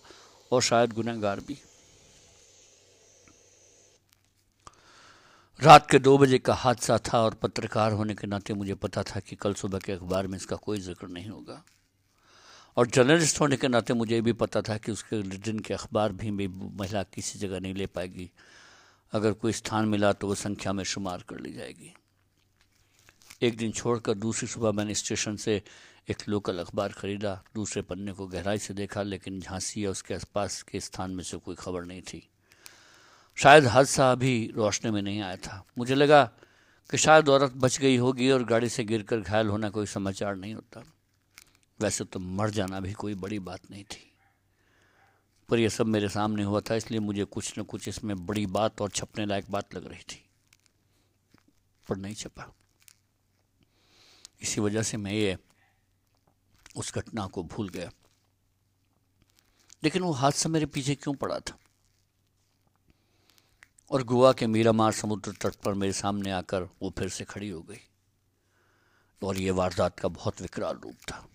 और 0.52 0.62
शायद 0.62 0.94
गुनागार 0.94 1.40
भी। 1.40 1.58
रात 5.60 5.90
के 5.92 6.00
दो 6.00 6.18
बजे 6.18 6.38
का 6.40 6.54
हादसा 6.54 6.98
था 7.06 7.22
और 7.22 7.34
पत्रकार 7.34 7.92
होने 7.92 8.14
के 8.16 8.28
नाते 8.28 8.54
मुझे 8.54 8.74
पता 8.76 9.04
था 9.04 9.20
कि 9.20 9.36
कल 9.36 9.54
सुबह 9.54 9.80
के 9.80 9.92
अखबार 9.92 10.28
में 10.28 10.38
इसका 10.38 10.56
कोई 10.56 10.80
ज़िक्र 10.80 11.08
नहीं 11.08 11.30
होगा। 11.30 11.64
और 12.78 12.88
जर्नलिस्ट 12.88 13.40
होने 13.42 13.58
के 13.58 13.68
नाते 13.68 13.94
मुझे 13.94 14.22
भी 14.22 14.34
पता 14.34 14.62
था 14.62 14.78
कि 14.78 14.92
उसके 14.92 15.22
दिन 15.22 15.60
के 15.60 15.74
अखबार 15.74 16.12
भी 16.12 16.32
महिला 16.32 17.04
किसी 17.04 17.40
जगह 17.40 17.60
नहीं 17.60 17.74
ले 17.74 17.86
पाएगी। 17.86 18.30
अगर 19.14 19.34
कोई 19.34 19.52
स्थान 19.52 19.86
मिला 19.86 20.12
तो 20.14 20.28
वो 20.28 20.36
संख्या 20.36 20.74
में 20.74 20.84
शुमार 20.84 21.24
कर 21.30 21.40
ली 21.40 21.54
जाएगी। 21.54 21.94
एक 23.42 23.58
दिन 23.58 23.72
छोड़कर 23.72 24.14
दूसरी 24.14 24.48
सुबह 24.48 24.72
मैंने 24.72 24.96
स्टेशन 24.96 25.36
से 25.36 25.62
एक 26.10 26.18
लोकल 26.30 26.60
अखबार 26.60 26.92
खरीदा। 26.92 27.42
दूसरे 27.56 27.82
पन्ने 27.82 28.12
को 28.12 28.28
गहराई 28.28 28.58
से 28.58 28.74
देखा, 28.74 29.02
लेकिन 29.02 29.40
झांसी 29.40 29.86
या 29.86 29.92
उसके 29.92 30.14
आसपास 30.14 30.62
के 30.62 30.80
स्थान 30.80 31.12
में 31.12 31.24
से 31.24 31.38
कोई 31.38 31.56
खबर 31.56 31.84
नहीं 31.84 32.02
थी। 32.02 32.28
शायद 33.38 33.66
हादसा 33.66 34.12
अभी 34.12 34.52
रोशनी 34.56 34.92
में 34.92 35.02
नहीं 35.02 35.22
आया 35.22 35.36
था। 35.36 35.64
मुझे 35.78 35.96
लगा 35.96 36.24
कि 36.90 36.98
शायद 36.98 37.30
औरत 37.30 37.54
बच 37.56 37.80
गई 37.80 37.98
होगी 37.98 38.32
और 38.32 38.44
गाड़ी 38.44 38.70
से 38.70 38.84
गिरकर 38.84 39.20
घायल 39.20 39.48
होना 39.48 39.70
कोई 39.70 39.86
समाचार 39.86 40.36
नहीं 40.36 40.54
होता। 40.54 40.84
वैसे 41.82 42.04
तो 42.04 42.20
मर 42.20 42.50
जाना 42.50 42.80
भी 42.80 42.94
कोई 42.94 43.16
बड़ी 43.16 43.40
बात 43.42 43.70
नहीं 43.72 43.84
थी। 43.84 44.08
पर 45.50 45.60
यह 45.60 45.70
सब 45.70 45.86
मेरे 45.86 46.10
सामने 46.10 46.44
हुआ 46.44 46.60
था, 46.62 46.76
इसलिए 46.76 47.00
मुझे 47.00 47.24
कुछ 47.26 47.60
न 47.60 47.64
कुछ 47.64 47.88
इसमें 47.88 48.26
बड़ी 48.26 48.46
बात 48.48 48.82
और 48.82 48.90
छपने 48.90 49.26
लायक 49.26 49.50
बात 49.52 49.76
लग 49.76 49.88
रही 49.88 50.04
थी, 50.10 50.24
पर 51.88 51.98
नहीं 51.98 52.16
छपा। 52.16 52.52
इसी 54.42 54.62
वजह 54.62 54.84
से 54.84 54.98
मैं 54.98 55.12
ये 55.14 55.38
उस 56.76 56.94
घटना 56.94 57.26
को 57.28 57.44
भूल 57.44 57.70
गया। 57.70 57.90
लेकिन 59.84 60.04
वो 60.04 60.12
हादसा 60.12 60.50
मेरे 60.50 60.66
पीछे 60.66 60.96
क्यों 60.96 61.14
पड़ा 61.16 61.40
था? 61.40 61.58
और 63.92 64.04
गोवा 64.04 64.32
के 64.34 64.48
मीरामार 64.48 64.92
समुद्र 64.92 65.32
तट 65.42 65.56
पर 65.56 65.74
मेरे 65.74 65.94
सामने 65.94 66.32
आकर 66.32 66.64
वो 66.82 66.94
फिर 67.00 67.10
से 67.10 67.24
खड़ी 67.24 67.50
हो 67.50 67.62
गई, 67.62 67.82
और 69.22 69.38
ये 69.38 69.52
वारदात 69.52 70.00
का 70.00 70.08
बहुत 70.10 70.42
विकराल 70.42 70.78
रूप 70.78 70.96
था। 71.08 71.26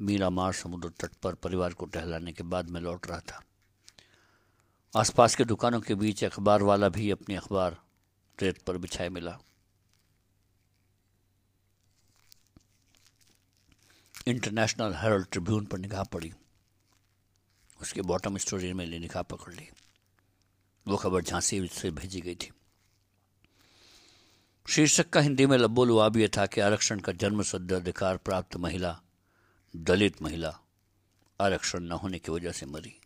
मीरामार 0.00 0.52
समुद्र 0.52 0.88
तट 0.88 1.12
पर 1.14 1.34
परिवार 1.34 1.72
को 1.72 1.86
टहलाने 1.86 2.32
के 2.32 2.42
बाद 2.42 2.70
मैं 2.70 2.80
लौट 2.80 3.06
रहा 3.06 3.20
था। 3.20 3.42
आसपास 4.96 5.34
के 5.34 5.44
दुकानों 5.44 5.80
के 5.80 5.94
बीच 5.94 6.24
अखबार 6.24 6.62
वाला 6.62 6.88
भी 6.88 7.10
अपनी 7.10 7.34
अखबार 7.34 7.82
रेत 8.42 8.62
पर 8.62 8.78
बिछाए 8.78 9.08
मिला। 9.08 9.38
इंटरनेशनल 14.26 14.94
हेरल्ड 14.94 15.26
ट्रिब्यून 15.32 15.64
पर 15.64 15.78
निगाह 15.78 16.04
पड़ी। 16.04 16.32
उसके 17.80 18.02
बॉटम 18.02 18.36
स्टोरी 18.36 18.72
में 18.72 18.86
ले 18.86 18.98
निगाह 18.98 19.22
पकड़ 19.22 19.54
ली। 19.54 19.68
वो 20.88 20.96
खबर 20.96 21.22
झांसी 21.22 21.68
से 21.68 21.90
भेजी 21.90 22.20
गई 22.20 22.34
थी। 22.34 22.52
शीर्षक 24.68 25.10
का 25.10 25.20
हिंदी 25.20 25.46
में 25.46 25.58
लब्बो 25.58 25.84
लुआब 25.84 26.16
यह 26.16 26.30
था 26.36 26.46
कि 26.46 26.60
आरक्षण 26.60 27.00
का 27.00 27.12
जन्म 27.12 27.42
सिद्ध 27.42 27.72
अधिकार 27.72 28.16
प्राप्त 28.16 28.56
महिला 28.56 29.00
दलित 29.76 30.22
महिला 30.22 30.58
आरक्षण 31.40 31.80
न 31.80 31.92
होने 31.92 32.18
की 32.18 32.32
वजह 32.32 32.52
से 32.52 32.66
मरी। 32.66 33.00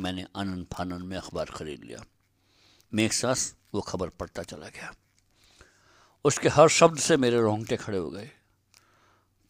मैंने 0.00 0.26
आनंद 0.36 0.66
फानन 0.72 1.02
में 1.02 1.16
अखबार 1.16 1.44
खरीद 1.44 1.84
लिया। 1.84 2.04
मैं 2.94 3.04
एक 3.04 3.12
सांस, 3.12 3.56
वो 3.74 3.80
खबर 3.80 4.08
पढ़ता 4.08 4.42
चला 4.42 4.68
गया। 4.68 4.94
उसके 6.24 6.48
हर 6.48 6.68
शब्द 6.68 6.98
से 6.98 7.16
मेरे 7.16 7.40
रोंगटे 7.40 7.76
खड़े 7.76 7.98
हो 7.98 8.10
गए। 8.10 8.30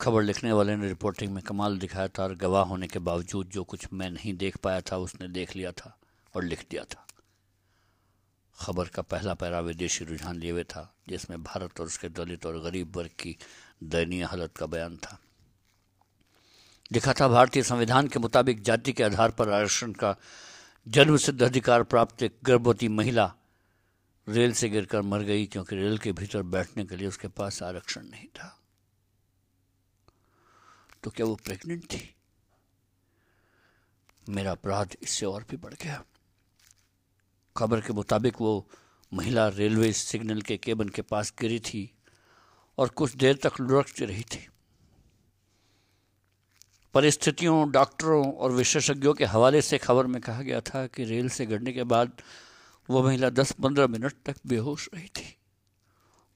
खबर 0.01 0.23
लिखने 0.23 0.53
वाले 0.53 0.77
ने 0.77 0.89
रिपोर्टिंग 0.89 1.35
में 1.35 1.43
कमाल 1.43 1.79
दिखाया 1.79 2.09
था 2.09 2.23
और 2.23 2.35
गवाह 2.35 2.65
होने 2.65 2.87
के 2.87 2.99
बावजूद 2.99 3.47
जो 3.47 3.65
कुछ 3.65 3.93
मैं 3.93 4.11
नहीं 4.11 4.35
देख 4.35 4.57
पाया 4.57 4.81
था, 4.81 4.97
उसने 4.97 5.29
देख 5.29 5.57
लिया 5.57 5.73
था 5.73 5.99
और 6.35 6.45
लिख 6.45 6.67
दिया 6.71 6.85
था। 6.85 7.07
खबर 8.59 8.89
का 8.89 9.03
पहला 9.03 9.35
पैरा 9.35 9.61
विदेशी 9.61 10.05
रुझान 10.05 10.37
लिए 10.37 10.51
हुए 10.51 10.65
था, 10.65 10.95
जिसमें 11.09 11.43
भारत 11.43 11.81
और 11.81 11.87
उसके 11.87 12.09
दलित 12.09 12.47
और 12.47 12.59
गरीब 12.59 12.97
वर्ग 12.97 13.11
की 13.19 13.37
दयनीय 13.83 14.25
हालत 14.25 14.57
का 14.57 14.67
बयान 14.67 14.97
था। 14.97 15.21
लिखा 16.93 17.13
था, 17.13 17.29
भारतीय 17.29 17.63
संविधान 17.63 18.09
के 18.09 18.19
मुताबिक 18.19 18.63
जाति 18.63 18.93
के 18.93 19.05
आधार 19.05 19.31
पर 19.31 19.51
आरक्षण 19.51 19.93
का 19.93 20.17
जन्म 20.89 21.17
सिद्ध 21.17 21.43
अधिकार 21.43 21.83
प्राप्त 21.83 22.23
एक 22.23 22.39
गर्भवती 22.45 22.89
महिला 22.89 23.35
रेल 24.29 24.53
से 24.53 24.69
गिरकर 24.69 25.03
मर 25.03 25.23
गई 25.23 25.47
क्योंकि 25.47 25.77
रेल 25.77 25.99
के 25.99 26.13
भीतर 26.13 26.43
बैठने 26.43 26.85
के 26.85 26.97
लिए 26.97 27.09
उसके 27.09 27.29
पास 27.29 27.63
आरक्षण 27.63 28.05
नहीं 28.05 28.27
था। 28.27 28.61
तो 31.03 31.11
क्या 31.11 31.27
वो 31.27 31.35
प्रेग्नेंट 31.35 31.85
थी? 31.85 32.15
मेरा 34.29 34.51
अपराध 34.51 34.97
इससे 35.03 35.27
और 35.27 35.47
भी 35.51 35.57
बढ़ 35.57 35.75
गया। 35.75 36.05
खबर 37.57 37.81
के 37.81 37.93
मुताबिक 37.93 38.35
वो 38.41 38.69
महिला 39.15 39.49
रेलवे 39.49 39.93
सिग्नल 39.93 40.43
के 40.43 40.57
केबन 40.57 40.89
के 40.89 41.03
पास 41.03 41.35
गिरी 41.41 41.61
थी 41.61 41.95
और 42.79 42.89
कुछ 42.89 43.17
देर 43.17 43.37
तक 43.37 43.61
लुढ़कती 43.61 44.05
रही 44.05 44.23
थी। 44.23 44.49
परिस्थितियों, 46.95 47.71
डॉक्टरों 47.71 48.33
और 48.33 48.53
विशेषज्ञों 48.53 49.15
के 49.15 49.25
हवाले 49.25 49.63
से 49.63 49.79
खबर 49.79 50.07
में 50.07 50.23
कहा 50.23 50.43
गया 50.43 50.61
था 50.61 50.87
कि 50.87 51.05
रेल 51.05 51.29
से 51.29 51.47
गिरने 51.47 51.73
के 51.73 51.85
बाद 51.85 52.13
वो 52.91 53.03
महिला 53.03 53.31
10-15 53.31 53.87
मिनट 53.87 54.13
तक 54.27 54.37
बेहोश 54.47 54.89
रही 54.95 55.09
थी 55.09 55.37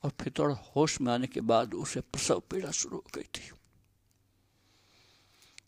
और 0.03 0.13
फिर 0.21 0.33
थोड़ा 0.39 0.55
होश 0.77 1.01
में 1.01 1.13
आने 1.13 1.27
के 1.27 1.41
बाद 1.41 1.75
उसे 1.75 2.01
प्रसव 2.01 2.43
पीड़ा 2.51 2.71
शुरू 2.71 2.97
हो 2.97 3.05
गई 3.15 3.23
थी। 3.23 3.51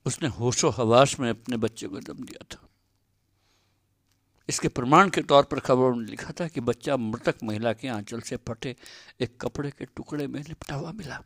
उसने 0.06 0.28
होशो 0.28 0.68
हवास 0.68 1.20
में 1.20 1.30
अपने 1.30 1.56
बच्चे 1.56 1.88
को 1.88 2.00
दम 2.00 2.24
दिया 2.24 2.44
था। 2.54 2.68
इसके 4.48 4.68
प्रमाण 4.68 5.10
के 5.10 5.22
तौर 5.22 5.42
पर 5.42 5.60
खबरों 5.60 5.96
ने 5.96 6.10
लिखा 6.10 6.32
था 6.40 6.48
कि 6.48 6.60
बच्चा 6.60 6.96
मृतक 6.96 7.34
महिला 7.44 7.72
के 7.72 7.88
आंचल 7.88 8.20
से 8.20 8.36
फटे 8.36 8.76
एक 9.20 9.40
कपड़े 9.40 9.70
के 9.70 9.84
टुकड़े 9.84 10.26
में 10.26 10.40
लिपटा 10.42 10.74
हुआ 10.74 10.92
मिला। 10.92 11.22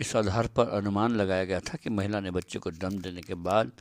इस 0.00 0.14
आधार 0.16 0.46
पर 0.46 0.68
अनुमान 0.68 1.16
लगाया 1.16 1.44
गया 1.44 1.60
था 1.60 1.76
कि 1.76 1.90
महिला 1.90 2.20
ने 2.20 2.30
बच्चे 2.30 2.58
को 2.58 2.70
दम 2.70 2.98
देने 2.98 3.22
के 3.22 3.34
बाद 3.34 3.72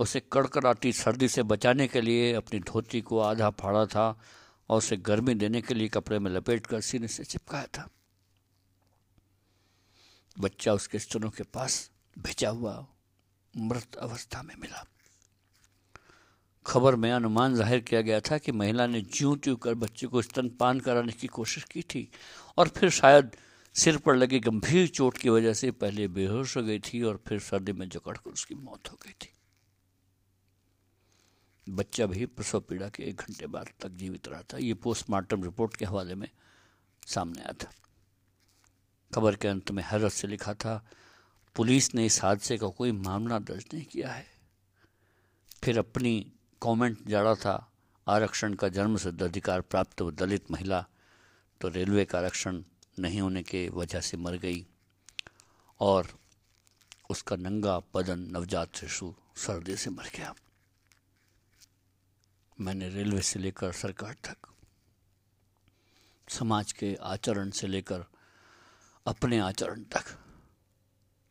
उसे 0.00 0.20
कड़कड़ाती 0.32 0.92
सर्दी 0.92 1.28
से 1.28 1.42
बचाने 1.42 1.86
के 1.88 2.00
लिए 2.00 2.32
अपनी 2.34 2.60
धोती 2.60 3.00
को 3.00 3.18
आधा 3.20 3.50
फाड़ा 3.50 3.84
था 3.86 4.08
और 4.70 4.78
उसे 4.78 4.96
गर्मी 4.96 5.34
देने 5.34 5.62
के 5.62 5.74
लिए 5.74 5.88
कपड़े 5.88 6.18
में 6.18 6.30
लपेट 6.30 6.66
कर 6.66 6.80
सीने 6.80 7.08
से 7.08 7.24
चिपकाया 7.24 7.66
था। 7.66 7.88
बच्चा 10.36 10.72
उसके 10.72 10.98
स्तनों 10.98 11.30
के 11.30 11.42
पास 11.44 11.90
भेजा 12.18 12.50
हुआ 12.50 12.86
मृत 13.54 13.96
अवस्था 13.96 14.42
में 14.42 14.54
मिला। 14.58 14.84
खबर 16.66 16.96
में 16.96 17.10
अनुमान 17.12 17.54
ज़ाहिर 17.54 17.80
किया 17.80 18.00
गया 18.00 18.20
था 18.20 18.38
कि 18.38 18.52
महिला 18.52 18.86
ने 18.86 19.00
ज्यों 19.00 19.36
त्यों 19.36 19.56
कर 19.56 19.74
बच्चे 19.74 20.06
को 20.06 20.22
स्तनपान 20.22 20.80
कराने 20.80 21.12
की 21.12 21.26
कोशिश 21.26 21.64
की 21.64 21.82
थी 21.82 22.08
और 22.58 22.68
फिर 22.68 22.90
शायद 22.90 23.36
सिर 23.76 23.96
पर 23.96 24.16
लगी 24.16 24.38
गंभीर 24.40 24.86
चोट 24.88 25.18
की 25.18 25.28
वजह 25.28 25.52
से 25.52 25.70
पहले 25.70 26.08
बेहोश 26.08 26.56
हो 26.56 26.62
गई 26.62 26.78
थी 26.78 27.02
और 27.02 27.22
फिर 27.26 27.40
सर्दी 27.40 27.72
में 27.72 27.88
जकड़कर 27.88 28.30
उसकी 28.30 28.54
मौत 28.54 28.88
हो 28.90 28.98
गई 29.02 29.12
थी। 29.12 29.32
बच्चा 31.66 32.06
भी 32.06 32.26
प्रसव 32.26 32.60
पीड़ा 32.60 32.88
के 32.88 33.02
एक 33.02 33.16
घंटे 33.16 33.46
बाद 33.46 33.68
तक 33.80 33.88
जीवित 33.88 34.28
रहा 34.28 34.42
था। 34.42 34.58
ये 34.58 34.74
पोस्टमार्टम 34.74 35.42
रिपोर्ट 35.44 35.76
के 35.76 35.84
हवाले 35.84 36.14
में 36.14 36.28
सामने 37.06 37.40
आया 37.40 37.52
था। 37.52 37.70
खबर 39.14 39.36
के 39.36 39.48
अंत 39.48 39.70
में 39.70 39.82
हैरत 39.82 40.12
से 40.12 40.28
लिखा 40.28 40.54
था, 40.54 40.86
पुलिस 41.56 41.94
ने 41.94 42.06
इस 42.06 42.22
हादसे 42.22 42.56
का 42.58 42.68
कोई 42.68 42.92
मामला 42.92 43.38
दर्ज 43.38 43.64
नहीं 43.74 43.84
किया 43.84 44.12
है। 44.12 44.26
फिर 45.62 45.78
अपनी 45.78 46.32
कमेंट 46.62 47.06
जाड़ा 47.08 47.34
था, 47.34 47.72
आरक्षण 48.06 48.54
का 48.54 48.68
जन्म 48.68 48.96
सिद्ध 48.96 49.22
अधिकार 49.22 49.60
प्राप्त 49.60 50.02
दलित 50.02 50.50
महिला 50.50 50.84
तो 51.60 51.68
रेलवे 51.68 52.04
का 52.04 52.18
आरक्षण 52.18 52.62
नहीं 52.98 53.20
होने 53.20 53.42
के 53.42 53.68
वजह 53.68 54.00
से 54.00 54.16
मर 54.16 54.36
गई 54.36 54.66
और 55.80 56.08
उसका 57.10 57.36
नंगा 57.36 57.78
बदन 57.94 58.18
नवजात 58.32 58.76
शिशु 58.76 59.12
सर्दी 59.36 59.76
से 59.76 59.90
मर 59.90 60.10
गया। 60.16 60.34
मैंने 62.58 62.88
रेलवे 62.88 63.20
से 63.20 63.38
लेकर 63.38 63.72
सरकार 63.72 64.14
तक, 64.24 64.48
समाज 66.28 66.72
के 66.72 66.94
आचरण 66.94 67.50
से 67.50 67.66
लेकर 67.66 68.04
अपने 69.06 69.38
आचरण 69.38 69.82
तक, 69.82 70.04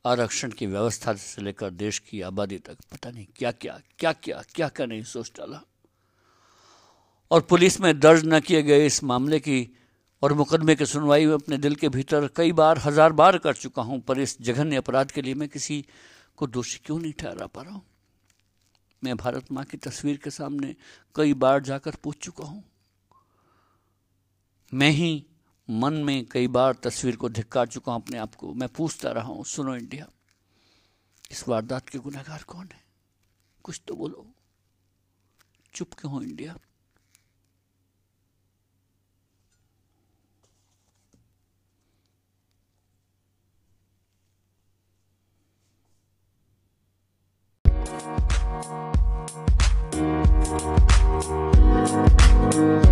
आरक्षण 0.06 0.52
की 0.52 0.66
व्यवस्था 0.66 1.14
से 1.14 1.42
लेकर 1.42 1.70
देश 1.70 2.00
की 2.00 2.22
आबादी 2.22 2.58
तक, 2.58 2.78
पता 2.92 3.12
नहीं 3.12 3.26
क्या 3.36 3.52
क्या 3.52 3.80
क्या 4.00 4.14
क्या 4.14 4.42
क्या 4.56 4.70
क्या 4.70 4.86
नहीं 4.86 5.04
सोच 5.04 5.32
डाला। 5.38 5.62
और 7.32 7.42
पुलिस 7.42 7.80
में 7.82 8.00
दर्ज 8.00 8.22
न 8.26 8.40
किए 8.40 8.62
गए 8.64 8.86
इस 8.86 9.04
मामले 9.04 9.40
की 9.40 9.58
और 10.26 10.34
मुकदमे 10.34 10.76
की 10.76 10.86
सुनवाई 10.86 11.26
अपने 11.26 11.58
दिल 11.58 11.76
के 11.76 11.90
भीतर 11.90 12.28
कई 12.36 12.52
बार, 12.52 12.78
हज़ार 12.78 13.14
बार 13.14 13.38
कर 13.38 13.54
चुका 13.54 13.82
हूँ, 13.82 14.00
पर 14.02 14.20
इस 14.20 14.42
जघन्य 14.42 14.76
अपराध 14.76 15.12
के 15.12 15.22
लिए 15.22 15.34
मैं 15.34 15.48
किसी 15.50 15.86
को 16.38 16.48
दोषी 16.48 16.80
क्यों 16.86 16.98
नहीं 17.00 17.14
ठहरा 17.14 17.48
पा 17.48 17.62
रहा 17.62 17.74
हूँ? 17.74 17.84
मैं 19.04 19.16
भारत 19.18 19.52
माँ 19.52 19.66
की 19.66 19.78
तस्वीर 19.78 20.18
के 20.18 20.30
सामने 20.30 20.76
कई 21.16 21.34
बार 21.34 21.62
जाकर 21.62 21.96
पूछ 22.04 22.18
चुका 22.18 22.46
हूँ। 22.46 22.64
मैं 24.74 24.90
ही 24.90 25.26
मन 25.70 25.94
में 25.94 26.26
कई 26.26 26.48
बार 26.48 26.74
तस्वीर 26.74 27.16
को 27.16 27.30
धिक्कार 27.30 27.68
चुका 27.68 27.92
हूँ, 27.92 28.02
अपने 28.02 28.18
आप 28.18 28.36
को 28.36 28.54
मैं 28.54 28.70
पूछता 28.70 29.12
रहा 29.12 29.28
हूँ, 29.28 29.46
सुनो 29.46 29.76
इंडिया, 29.76 30.10
इस 31.32 31.48
वारदात 31.48 31.90
के 31.90 32.00
गुनाहगार 32.00 32.44
कौन 32.48 32.70
है? 32.74 32.84
कुछ 33.64 33.82
तो 33.88 33.96
बोलो। 33.96 34.28
चुप 35.74 35.94
क्यों 35.94 36.14
हो 36.14 36.22
इंडिया? 36.22 36.58
Thank 48.56 48.96
you. 52.56 52.85